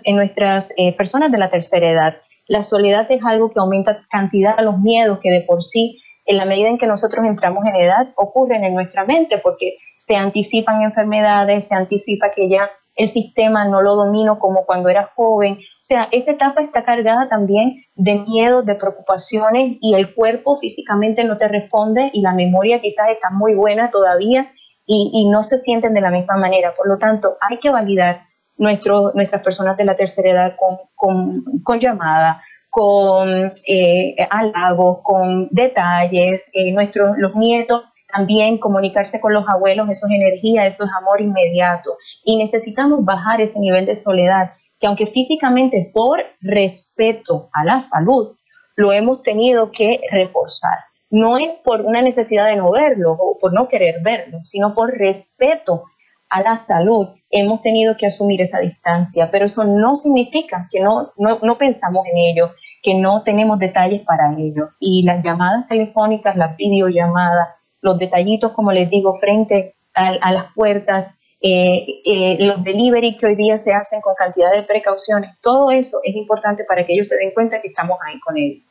en 0.04 0.15
nuestras 0.15 0.72
eh, 0.78 0.96
personas 0.96 1.32
de 1.32 1.38
la 1.39 1.50
tercera 1.50 1.89
edad, 1.89 2.17
la 2.48 2.62
soledad 2.63 3.12
es 3.12 3.22
algo 3.26 3.50
que 3.50 3.60
aumenta 3.60 4.06
cantidad 4.10 4.56
de 4.56 4.63
los 4.63 4.80
miedos 4.80 5.20
que 5.22 5.32
de 5.32 5.41
por 5.41 5.63
sí 5.63 6.00
en 6.28 6.38
la 6.38 6.46
medida 6.46 6.68
en 6.68 6.78
que 6.78 6.88
nosotros 6.88 7.26
entramos 7.26 7.66
en 7.66 7.76
edad, 7.78 8.10
ocurren 8.16 8.63
en 8.66 8.76
nuestra 8.76 9.06
mente 9.06 9.40
porque 9.40 9.78
se 9.96 10.16
anticipan 10.16 10.82
enfermedades, 10.82 11.68
se 11.68 11.76
anticipa 11.76 12.32
que 12.36 12.50
ya 12.50 12.70
el 12.96 13.08
sistema 13.08 13.66
no 13.66 13.82
lo 13.82 13.96
domino 13.96 14.38
como 14.38 14.66
cuando 14.66 14.90
era 14.90 15.12
joven. 15.16 15.54
O 15.54 15.82
sea, 15.82 16.10
esta 16.12 16.32
etapa 16.32 16.62
está 16.62 16.84
cargada 16.84 17.30
también 17.30 17.78
de 17.96 18.16
miedo, 18.16 18.63
de 18.63 18.76
preocupaciones 18.76 19.78
y 19.80 19.94
el 19.94 20.13
cuerpo 20.13 20.58
físicamente 20.58 21.24
no 21.24 21.38
te 21.38 21.48
responde 21.48 22.10
y 22.12 22.22
la 22.22 22.34
memoria 22.34 22.82
quizás 22.82 23.10
está 23.10 23.30
muy 23.30 23.54
buena 23.54 23.90
todavía 23.90 24.52
y, 24.86 25.30
no 25.30 25.44
se 25.44 25.60
sienten 25.60 25.94
de 25.94 26.02
la 26.02 26.12
misma 26.12 26.38
manera. 26.38 26.74
Por 26.74 26.88
lo 26.88 26.98
tanto, 26.98 27.36
hay 27.42 27.58
que 27.58 27.70
validar 27.70 28.22
nuestro, 28.58 29.12
nuestras 29.13 29.42
personas 29.44 29.78
de 29.78 29.86
la 29.86 29.96
tercera 29.96 30.32
edad 30.32 30.56
con, 30.58 30.78
con, 30.96 31.44
con 31.62 31.80
llamada, 31.80 32.42
con 32.69 33.51
eh, 33.67 34.15
halagos, 34.30 34.99
con 35.03 35.47
detalles, 35.51 36.49
eh, 36.53 36.71
nuestros, 36.71 37.17
los 37.17 37.36
nietos 37.36 37.84
también 38.08 38.58
comunicarse 38.58 39.19
con 39.19 39.34
los 39.34 39.47
abuelos, 39.49 39.89
eso 39.89 40.08
es 40.08 40.13
energía, 40.13 40.65
eso 40.65 40.86
es 40.86 40.89
amor 40.97 41.21
inmediato. 41.21 41.97
Y 42.23 42.38
necesitamos 42.38 43.03
bajar 43.03 43.41
ese 43.41 43.60
nivel 43.60 43.86
de 43.86 43.95
soledad, 43.95 44.53
que 44.80 44.88
aunque 44.88 45.08
físicamente 45.08 45.91
por 45.93 46.19
respeto 46.39 47.49
a 47.53 47.65
la 47.65 47.80
salud, 47.80 48.38
lo 48.75 48.93
hemos 48.93 49.23
tenido 49.23 49.71
que 49.71 49.99
reforzar. 50.12 50.77
No 51.10 51.38
es 51.38 51.60
por 51.60 51.82
una 51.82 52.01
necesidad 52.01 52.47
de 52.47 52.58
no 52.58 52.71
verlo 52.71 53.12
o 53.12 53.38
por 53.39 53.53
no 53.53 53.67
querer 53.67 54.01
verlo, 54.03 54.39
sino 54.43 54.73
por 54.73 54.91
respeto 54.91 55.84
a 56.30 56.42
la 56.42 56.60
salud 56.60 57.08
hemos 57.30 57.62
tenido 57.62 57.96
que 57.98 58.08
asumir 58.08 58.42
esa 58.42 58.60
distancia, 58.60 59.30
pero 59.32 59.46
eso 59.46 59.63
no 59.63 59.96
significa 59.96 60.68
que 60.72 60.80
no, 60.80 61.12
no, 61.18 61.58
pensamos 61.58 62.06
en 62.08 62.18
ello, 62.18 62.52
que 62.82 62.96
no 62.96 63.24
tenemos 63.24 63.60
detalles 63.60 64.02
para 64.02 64.34
ello. 64.38 64.70
Y 64.80 65.04
las 65.04 65.24
llamadas 65.24 65.68
telefónicas, 65.68 66.36
las 66.36 66.56
videollamadas, 66.58 67.50
los 67.82 67.98
detallitos, 67.98 68.52
como 68.54 68.72
les 68.72 68.90
digo, 68.90 69.13
frente 69.18 69.76
a, 69.94 70.32
las 70.32 70.54
puertas, 70.54 71.20
eh, 71.42 71.86
eh, 72.06 72.38
los 72.40 72.63
delivery 72.63 73.16
que 73.16 73.26
hoy 73.26 73.36
día 73.36 73.58
se 73.58 73.74
hacen 73.74 74.02
con 74.02 74.13
cantidad 74.16 74.52
de 74.52 74.63
precauciones, 74.63 75.36
todo 75.42 75.72
eso 75.72 76.00
es 76.04 76.16
importante 76.16 76.63
para 76.66 76.86
que 76.86 76.94
ellos 76.94 77.08
se 77.08 77.16
den 77.16 77.32
cuenta 77.34 77.62
que 77.62 77.70
estamos 77.70 77.98
ahí 78.06 78.20
con 78.20 78.38
ellos. 78.38 78.63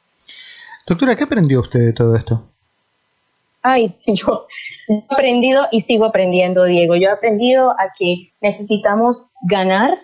Doctora, 0.86 1.16
¿qué 1.16 1.24
aprendió 1.24 1.60
usted 1.60 1.80
de 1.80 1.92
todo 1.92 2.14
esto? 2.14 2.55
Ay, 3.66 3.96
yo, 4.06 4.46
he 4.88 5.02
aprendido 5.08 5.66
y 5.70 5.82
sigo 5.82 6.06
aprendiendo, 6.06 6.64
Diego. 6.64 6.96
Yo 6.96 7.08
he 7.08 7.12
aprendido 7.12 7.70
a 7.70 7.92
que 7.98 8.28
necesitamos 8.40 9.32
ganar 9.42 9.98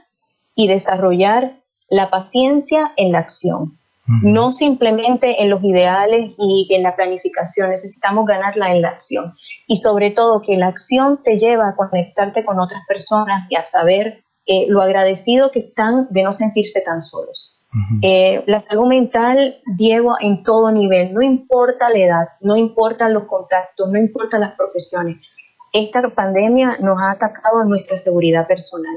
y 0.55 0.69
desarrollar 0.69 1.59
la 1.89 2.11
paciencia 2.11 2.93
en 2.97 3.13
la 3.13 3.19
acción. 3.19 3.79
No 4.05 4.51
simplemente 4.51 5.43
en 5.43 5.49
los 5.49 5.63
ideales 5.63 6.35
y 6.37 6.69
en 6.75 6.83
la 6.83 6.97
planificación, 6.97 7.71
necesitamos 7.71 8.27
ganarla 8.27 8.73
en 8.73 8.83
la 8.83 8.89
acción. 8.89 9.35
Y 9.69 9.77
sobre 9.77 10.11
todo 10.11 10.43
que 10.43 10.57
la 10.57 10.67
acción 10.67 11.21
te 11.23 11.39
lleva 11.39 11.69
a 11.69 11.77
conectarte 11.77 12.45
con 12.45 12.59
otras 12.59 12.83
personas 12.87 13.47
y 13.49 13.55
a 13.55 13.63
saber 13.63 14.25
eh, 14.45 14.67
lo 14.69 14.83
agradecido 14.83 15.53
que 15.53 15.61
están 15.61 16.09
de 16.11 16.25
no 16.25 16.33
sentirse 16.33 16.81
tan 16.81 17.01
solos. 17.01 17.62
Eh, 18.03 18.45
la 18.47 18.61
salud 18.61 18.87
mental, 18.87 19.63
Diego, 19.77 20.17
en 20.21 20.43
todo 20.43 20.71
nivel, 20.71 21.15
no 21.15 21.23
importa 21.23 21.89
la 21.89 21.99
edad, 21.99 22.29
no 22.41 22.57
importan 22.57 23.15
los 23.15 23.25
contactos, 23.25 23.91
no 23.91 23.99
importan 23.99 24.41
las 24.41 24.55
profesiones. 24.57 25.17
Esta 25.73 26.03
pandemia 26.11 26.77
nos 26.81 27.01
ha 27.01 27.13
atacado 27.13 27.63
en 27.63 27.71
nuestra 27.71 27.97
seguridad 27.97 28.47
personal. 28.47 28.95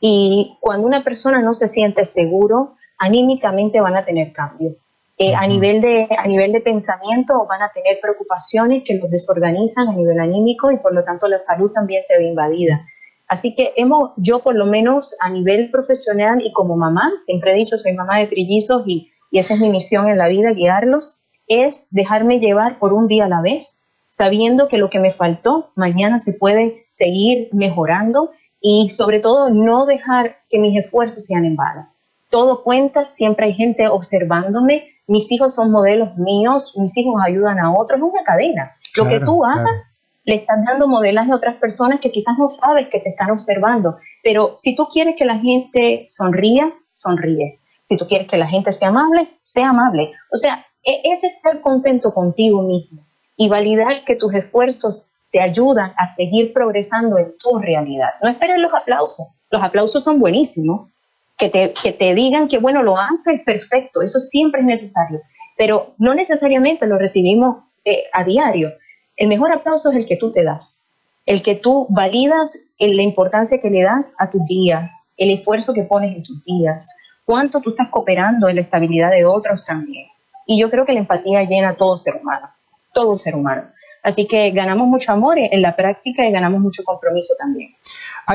Y 0.00 0.56
cuando 0.60 0.86
una 0.86 1.04
persona 1.04 1.40
no 1.40 1.54
se 1.54 1.68
siente 1.68 2.04
seguro, 2.04 2.74
anímicamente 2.98 3.80
van 3.80 3.96
a 3.96 4.04
tener 4.04 4.32
cambios. 4.32 4.74
Eh, 5.16 5.34
a, 5.34 5.46
nivel 5.46 5.80
de, 5.80 6.08
a 6.16 6.26
nivel 6.26 6.52
de 6.52 6.60
pensamiento 6.60 7.44
van 7.46 7.62
a 7.62 7.70
tener 7.72 7.98
preocupaciones 8.00 8.84
que 8.84 8.94
los 8.94 9.10
desorganizan 9.10 9.88
a 9.88 9.92
nivel 9.92 10.20
anímico 10.20 10.70
y 10.70 10.78
por 10.78 10.94
lo 10.94 11.02
tanto 11.02 11.26
la 11.26 11.40
salud 11.40 11.72
también 11.72 12.02
se 12.02 12.16
ve 12.18 12.28
invadida. 12.28 12.86
Así 13.28 13.54
que 13.54 13.74
hemos, 13.76 14.12
yo 14.16 14.38
por 14.40 14.54
lo 14.54 14.64
menos 14.64 15.14
a 15.20 15.28
nivel 15.28 15.70
profesional 15.70 16.40
y 16.42 16.52
como 16.52 16.76
mamá, 16.76 17.12
siempre 17.18 17.52
he 17.52 17.56
dicho, 17.56 17.76
soy 17.76 17.92
mamá 17.92 18.18
de 18.18 18.26
trillizos 18.26 18.82
y, 18.86 19.10
y 19.30 19.38
esa 19.38 19.54
es 19.54 19.60
mi 19.60 19.68
misión 19.68 20.08
en 20.08 20.16
la 20.16 20.28
vida, 20.28 20.52
guiarlos, 20.52 21.22
es 21.46 21.86
dejarme 21.90 22.40
llevar 22.40 22.78
por 22.78 22.94
un 22.94 23.06
día 23.06 23.26
a 23.26 23.28
la 23.28 23.42
vez, 23.42 23.82
sabiendo 24.08 24.68
que 24.68 24.78
lo 24.78 24.88
que 24.88 24.98
me 24.98 25.10
faltó 25.10 25.72
mañana 25.76 26.18
se 26.18 26.32
puede 26.32 26.86
seguir 26.88 27.50
mejorando 27.52 28.30
y 28.60 28.88
sobre 28.90 29.20
todo 29.20 29.50
no 29.50 29.84
dejar 29.84 30.38
que 30.48 30.58
mis 30.58 30.78
esfuerzos 30.82 31.26
sean 31.26 31.44
en 31.44 31.56
vano. 31.56 31.88
Todo 32.30 32.62
cuenta, 32.62 33.04
siempre 33.04 33.46
hay 33.46 33.54
gente 33.54 33.88
observándome, 33.88 34.84
mis 35.06 35.30
hijos 35.30 35.54
son 35.54 35.70
modelos 35.70 36.16
míos, 36.16 36.74
mis 36.76 36.96
hijos 36.96 37.14
ayudan 37.24 37.58
a 37.58 37.72
otros, 37.72 37.98
es 37.98 38.02
una 38.02 38.22
cadena. 38.24 38.76
Lo 38.96 39.06
que 39.06 39.20
tú 39.20 39.44
hagas 39.44 39.97
le 40.28 40.34
estás 40.34 40.62
dando 40.62 40.86
modelaje 40.86 41.32
a 41.32 41.36
otras 41.36 41.54
personas 41.56 42.00
que 42.00 42.12
quizás 42.12 42.36
no 42.36 42.48
sabes 42.50 42.88
que 42.88 43.00
te 43.00 43.08
están 43.08 43.30
observando. 43.30 43.96
Pero 44.22 44.58
si 44.58 44.76
tú 44.76 44.86
quieres 44.86 45.16
que 45.16 45.24
la 45.24 45.38
gente 45.38 46.04
sonría, 46.06 46.70
sonríe. 46.92 47.60
Si 47.88 47.96
tú 47.96 48.06
quieres 48.06 48.28
que 48.28 48.36
la 48.36 48.46
gente 48.46 48.70
sea 48.72 48.88
amable, 48.88 49.38
sea 49.40 49.70
amable. 49.70 50.12
O 50.30 50.36
sea, 50.36 50.66
e, 50.84 51.00
es 51.02 51.24
estar 51.24 51.62
contento 51.62 52.12
contigo 52.12 52.60
mismo 52.60 53.06
y 53.38 53.48
validar 53.48 54.04
que 54.04 54.16
tus 54.16 54.34
esfuerzos 54.34 55.10
te 55.32 55.40
ayudan 55.40 55.94
a 55.96 56.14
seguir 56.14 56.52
progresando 56.52 57.16
en 57.16 57.32
tu 57.38 57.58
realidad. 57.58 58.10
No 58.22 58.28
esperes 58.28 58.60
los 58.60 58.74
aplausos. 58.74 59.28
Los 59.48 59.62
aplausos 59.62 60.04
son 60.04 60.20
buenísimos. 60.20 60.90
Que 61.38 61.48
te, 61.48 61.72
que 61.72 61.92
te 61.92 62.14
digan 62.14 62.48
que, 62.48 62.58
bueno, 62.58 62.82
lo 62.82 62.98
haces 62.98 63.40
perfecto. 63.46 64.02
Eso 64.02 64.18
siempre 64.18 64.60
es 64.60 64.66
necesario. 64.66 65.22
Pero 65.56 65.94
no 65.96 66.14
necesariamente 66.14 66.86
lo 66.86 66.98
recibimos 66.98 67.64
eh, 67.86 68.04
a 68.12 68.24
diario. 68.24 68.72
El 69.18 69.26
mejor 69.26 69.52
aplauso 69.52 69.90
es 69.90 69.96
el 69.96 70.06
que 70.06 70.16
tú 70.16 70.30
te 70.30 70.44
das, 70.44 70.80
el 71.26 71.42
que 71.42 71.56
tú 71.56 71.88
validas 71.90 72.56
la 72.78 73.02
importancia 73.02 73.60
que 73.60 73.68
le 73.68 73.82
das 73.82 74.14
a 74.16 74.30
tus 74.30 74.46
días, 74.46 74.88
el 75.16 75.32
esfuerzo 75.32 75.74
que 75.74 75.82
pones 75.82 76.14
en 76.14 76.22
tus 76.22 76.40
días, 76.44 76.96
cuánto 77.24 77.60
tú 77.60 77.70
estás 77.70 77.88
cooperando 77.88 78.48
en 78.48 78.54
la 78.54 78.62
estabilidad 78.62 79.10
de 79.10 79.24
otros 79.24 79.64
también. 79.64 80.06
Y 80.46 80.60
yo 80.60 80.70
creo 80.70 80.84
que 80.86 80.92
la 80.92 81.00
empatía 81.00 81.42
llena 81.42 81.70
a 81.70 81.76
todo 81.76 81.96
ser 81.96 82.14
humano, 82.14 82.48
todo 82.94 83.18
ser 83.18 83.34
humano. 83.34 83.64
Así 84.02 84.26
que 84.26 84.50
ganamos 84.50 84.86
mucho 84.88 85.12
amor 85.12 85.38
en 85.38 85.62
la 85.62 85.76
práctica 85.76 86.26
y 86.26 86.32
ganamos 86.32 86.60
mucho 86.60 86.82
compromiso 86.84 87.34
también. 87.38 87.70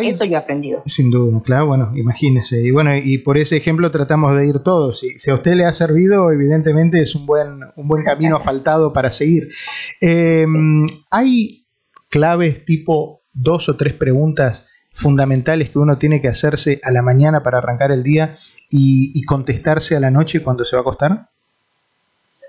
Eso 0.01 0.25
yo 0.25 0.33
he 0.33 0.37
aprendido. 0.37 0.81
Sin 0.85 1.11
duda, 1.11 1.39
claro, 1.43 1.67
bueno, 1.67 1.91
imagínese. 1.95 2.61
Y 2.61 2.71
bueno, 2.71 2.95
y 2.95 3.19
por 3.19 3.37
ese 3.37 3.57
ejemplo 3.57 3.91
tratamos 3.91 4.35
de 4.35 4.47
ir 4.47 4.59
todos. 4.59 4.99
Si, 4.99 5.19
si 5.19 5.29
a 5.29 5.35
usted 5.35 5.53
le 5.53 5.65
ha 5.65 5.73
servido, 5.73 6.31
evidentemente 6.31 6.99
es 7.01 7.13
un 7.15 7.25
buen, 7.25 7.59
un 7.75 7.87
buen 7.87 8.03
camino 8.03 8.37
asfaltado 8.37 8.91
para 8.91 9.11
seguir. 9.11 9.49
Em, 10.01 10.85
hay 11.11 11.67
claves 12.09 12.65
tipo 12.65 13.21
dos 13.33 13.69
o 13.69 13.77
tres 13.77 13.93
preguntas 13.93 14.67
fundamentales 14.93 15.69
que 15.69 15.79
uno 15.79 15.97
tiene 15.97 16.21
que 16.21 16.27
hacerse 16.27 16.79
a 16.83 16.91
la 16.91 17.01
mañana 17.01 17.41
para 17.43 17.57
arrancar 17.57 17.91
el 17.91 18.03
día 18.03 18.37
y, 18.69 19.23
contestarse 19.25 19.95
a 19.95 19.99
la 19.99 20.09
noche 20.09 20.41
cuando 20.41 20.65
se 20.65 20.75
va 20.75 20.79
a 20.79 20.81
acostar? 20.81 21.29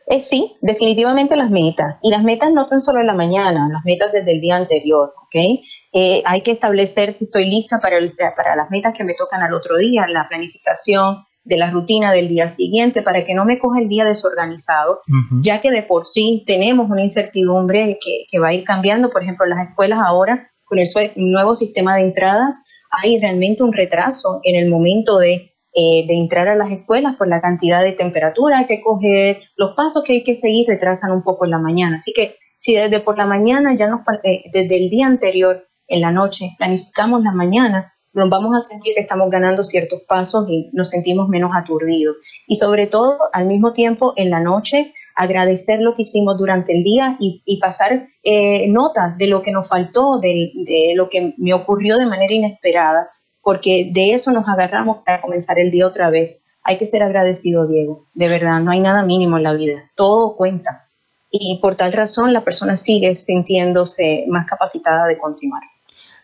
Eh, 0.07 0.21
sí, 0.21 0.57
definitivamente 0.61 1.37
las 1.37 1.51
metas. 1.51 1.97
Y 2.03 2.11
las 2.11 2.23
metas 2.23 2.51
no 2.53 2.67
tan 2.67 2.81
solo 2.81 3.01
en 3.01 3.07
la 3.07 3.15
mañana, 3.15 3.69
las 3.73 3.85
metas 3.85 4.13
desde 4.13 4.33
el 4.33 4.41
día 4.41 4.57
anterior, 4.57 5.15
¿ok? 5.23 5.65
Eh, 5.93 6.23
hay 6.25 6.43
que 6.43 6.53
establecer 6.53 7.13
si 7.13 7.25
estoy 7.25 7.47
lista 7.47 7.81
para, 7.81 7.99
para 8.37 8.57
las 8.57 8.71
metas 8.71 8.97
que 8.97 9.05
me 9.05 9.15
tocan 9.15 9.43
al 9.43 9.55
otro 9.55 9.77
día, 9.77 10.07
la 10.09 10.29
planificación 10.29 11.25
de 11.43 11.57
la 11.59 11.71
rutina 11.71 12.13
del 12.13 12.29
día 12.29 12.49
siguiente, 12.49 13.03
para 13.03 13.25
que 13.25 13.35
no 13.35 13.45
me 13.45 13.59
coja 13.59 13.81
el 13.81 13.89
día 13.89 14.05
desorganizado, 14.05 15.03
ya 15.43 15.61
que 15.61 15.71
de 15.71 15.83
por 15.83 16.07
sí 16.07 16.43
tenemos 16.47 16.89
una 16.89 17.03
incertidumbre 17.03 17.99
que, 18.03 18.25
que 18.31 18.39
va 18.39 18.49
a 18.49 18.55
ir 18.55 18.65
cambiando. 18.65 19.11
Por 19.11 19.23
ejemplo, 19.23 19.45
las 19.45 19.69
escuelas 19.69 19.99
ahora, 20.03 20.51
con 20.65 20.79
el 20.79 20.87
nuevo 21.17 21.55
sistema 21.55 21.97
de 21.97 22.03
entradas, 22.03 22.65
hay 22.91 23.21
realmente 23.21 23.63
un 23.63 23.73
retraso 23.73 24.41
en 24.43 24.57
el 24.57 24.71
momento 24.71 25.19
de 25.19 25.54
eh, 25.75 26.07
de 26.07 26.15
entrar 26.15 26.49
a 26.49 26.55
las 26.55 26.71
escuelas 26.71 27.17
por 27.17 27.27
la 27.27 27.41
cantidad 27.41 27.83
de 27.83 27.93
temperatura 27.93 28.67
que 28.67 28.81
coger, 28.81 29.43
los 29.57 29.73
pasos 29.75 30.05
que 30.05 30.13
hay 30.13 30.25
que 30.25 30.35
seguir 30.35 30.67
retrasan 30.69 31.11
un 31.11 31.23
poco 31.23 31.45
en 31.45 31.51
la 31.51 31.59
mañana. 31.59 31.97
Así 31.97 32.13
que 32.13 32.37
si 32.59 32.75
desde 32.75 33.01
por 33.01 33.19
la 33.19 33.27
mañana, 33.27 33.75
ya 33.75 33.89
nos, 33.89 34.01
eh, 34.23 34.45
desde 34.53 34.77
el 34.77 34.89
día 34.89 35.07
anterior, 35.07 35.67
en 35.87 36.01
la 36.01 36.13
noche, 36.13 36.55
planificamos 36.57 37.23
la 37.23 37.33
mañana, 37.33 37.93
nos 38.15 38.31
vamos 38.31 38.57
a 38.57 38.61
sentir 38.61 38.95
que 38.95 39.01
estamos 39.01 39.29
ganando 39.29 39.63
ciertos 39.63 40.03
pasos 40.03 40.47
y 40.49 40.71
nos 40.73 40.91
sentimos 40.91 41.29
menos 41.29 41.51
aturdidos. 41.55 42.17
Y 42.47 42.57
sobre 42.57 42.87
todo, 42.87 43.19
al 43.33 43.47
mismo 43.47 43.73
tiempo, 43.73 44.15
en 44.17 44.31
la 44.31 44.41
noche, 44.41 44.95
agradecer 45.17 45.81
lo 45.81 45.95
que 45.95 46.03
hicimos 46.03 46.39
durante 46.39 46.73
el 46.73 46.85
día 46.85 47.17
y, 47.19 47.59
pasar 47.61 48.07
eh, 48.23 48.69
notas 48.69 49.19
de 49.19 49.27
lo 49.27 49.43
que 49.43 49.51
nos 49.51 49.69
faltó, 49.69 50.21
de, 50.21 50.53
lo 50.95 51.09
que 51.09 51.35
me 51.39 51.53
ocurrió 51.53 51.99
de 51.99 52.07
manera 52.07 52.33
inesperada 52.33 53.11
porque 53.45 53.91
de 53.93 54.15
eso 54.15 54.33
nos 54.33 54.49
agarramos 54.49 55.05
para 55.05 55.21
comenzar 55.21 55.59
el 55.59 55.71
día 55.71 55.87
otra 55.87 56.11
vez. 56.11 56.43
Hay 56.65 56.79
que 56.79 56.87
ser 56.87 57.03
agradecido, 57.03 57.67
Diego. 57.69 58.07
De 58.15 58.27
verdad, 58.27 58.61
no 58.61 58.71
hay 58.71 58.81
nada 58.81 59.05
mínimo 59.05 59.37
en 59.37 59.43
la 59.43 59.53
vida. 59.53 59.91
Todo 59.95 60.35
cuenta. 60.35 60.89
Y 61.31 61.59
por 61.61 61.77
tal 61.77 61.93
razón 61.93 62.33
la 62.33 62.43
persona 62.43 62.75
sigue 62.75 63.15
sintiéndose 63.17 64.25
más 64.29 64.47
capacitada 64.47 65.07
de 65.07 65.19
continuar. 65.19 65.63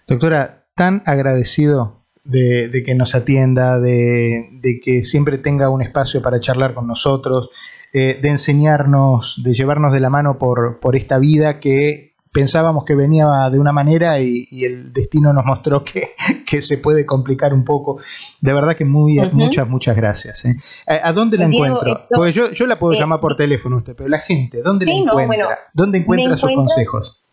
Doctora, 0.06 0.64
tan 0.74 1.02
agradecido 1.04 2.00
de, 2.24 2.82
que 2.86 2.94
nos 2.94 3.14
atienda, 3.14 3.78
de, 3.78 4.80
que 4.82 5.04
siempre 5.04 5.36
tenga 5.36 5.68
un 5.68 5.82
espacio 5.82 6.22
para 6.22 6.40
charlar 6.40 6.74
con 6.74 6.86
nosotros, 6.86 7.50
eh, 7.92 8.18
de 8.22 8.28
enseñarnos, 8.30 9.42
de 9.44 9.52
llevarnos 9.52 9.92
de 9.92 10.00
la 10.00 10.10
mano 10.10 10.38
por, 10.38 10.80
por 10.80 10.96
esta 10.96 11.18
vida 11.18 11.60
que 11.60 12.09
pensábamos 12.32 12.84
que 12.84 12.94
venía 12.94 13.26
de 13.50 13.58
una 13.58 13.72
manera 13.72 14.20
y, 14.20 14.46
el 14.64 14.92
destino 14.92 15.32
nos 15.32 15.44
mostró 15.44 15.84
que, 16.46 16.62
se 16.62 16.78
puede 16.78 17.06
complicar 17.06 17.52
un 17.52 17.64
poco. 17.64 17.98
De 18.40 18.52
verdad 18.52 18.76
que 18.76 18.84
muy, 18.84 19.18
muchas, 19.32 19.68
muchas 19.68 19.96
gracias. 19.96 20.44
¿eh? 20.44 20.56
¿A, 20.86 21.12
dónde 21.12 21.38
la 21.38 21.46
encuentro? 21.46 22.06
Porque 22.10 22.32
yo, 22.32 22.50
yo 22.52 22.66
la 22.66 22.78
puedo 22.78 22.94
eh, 22.94 22.98
llamar 22.98 23.20
por 23.20 23.36
teléfono 23.36 23.76
usted, 23.78 23.94
pero 23.96 24.08
la 24.08 24.18
gente, 24.18 24.62
¿dónde 24.62 24.86
la 24.86 24.92
encuentra? 24.92 25.58
¿Dónde 25.72 25.98
encuentra 25.98 26.36
sus 26.36 26.52
consejos? 26.52 27.24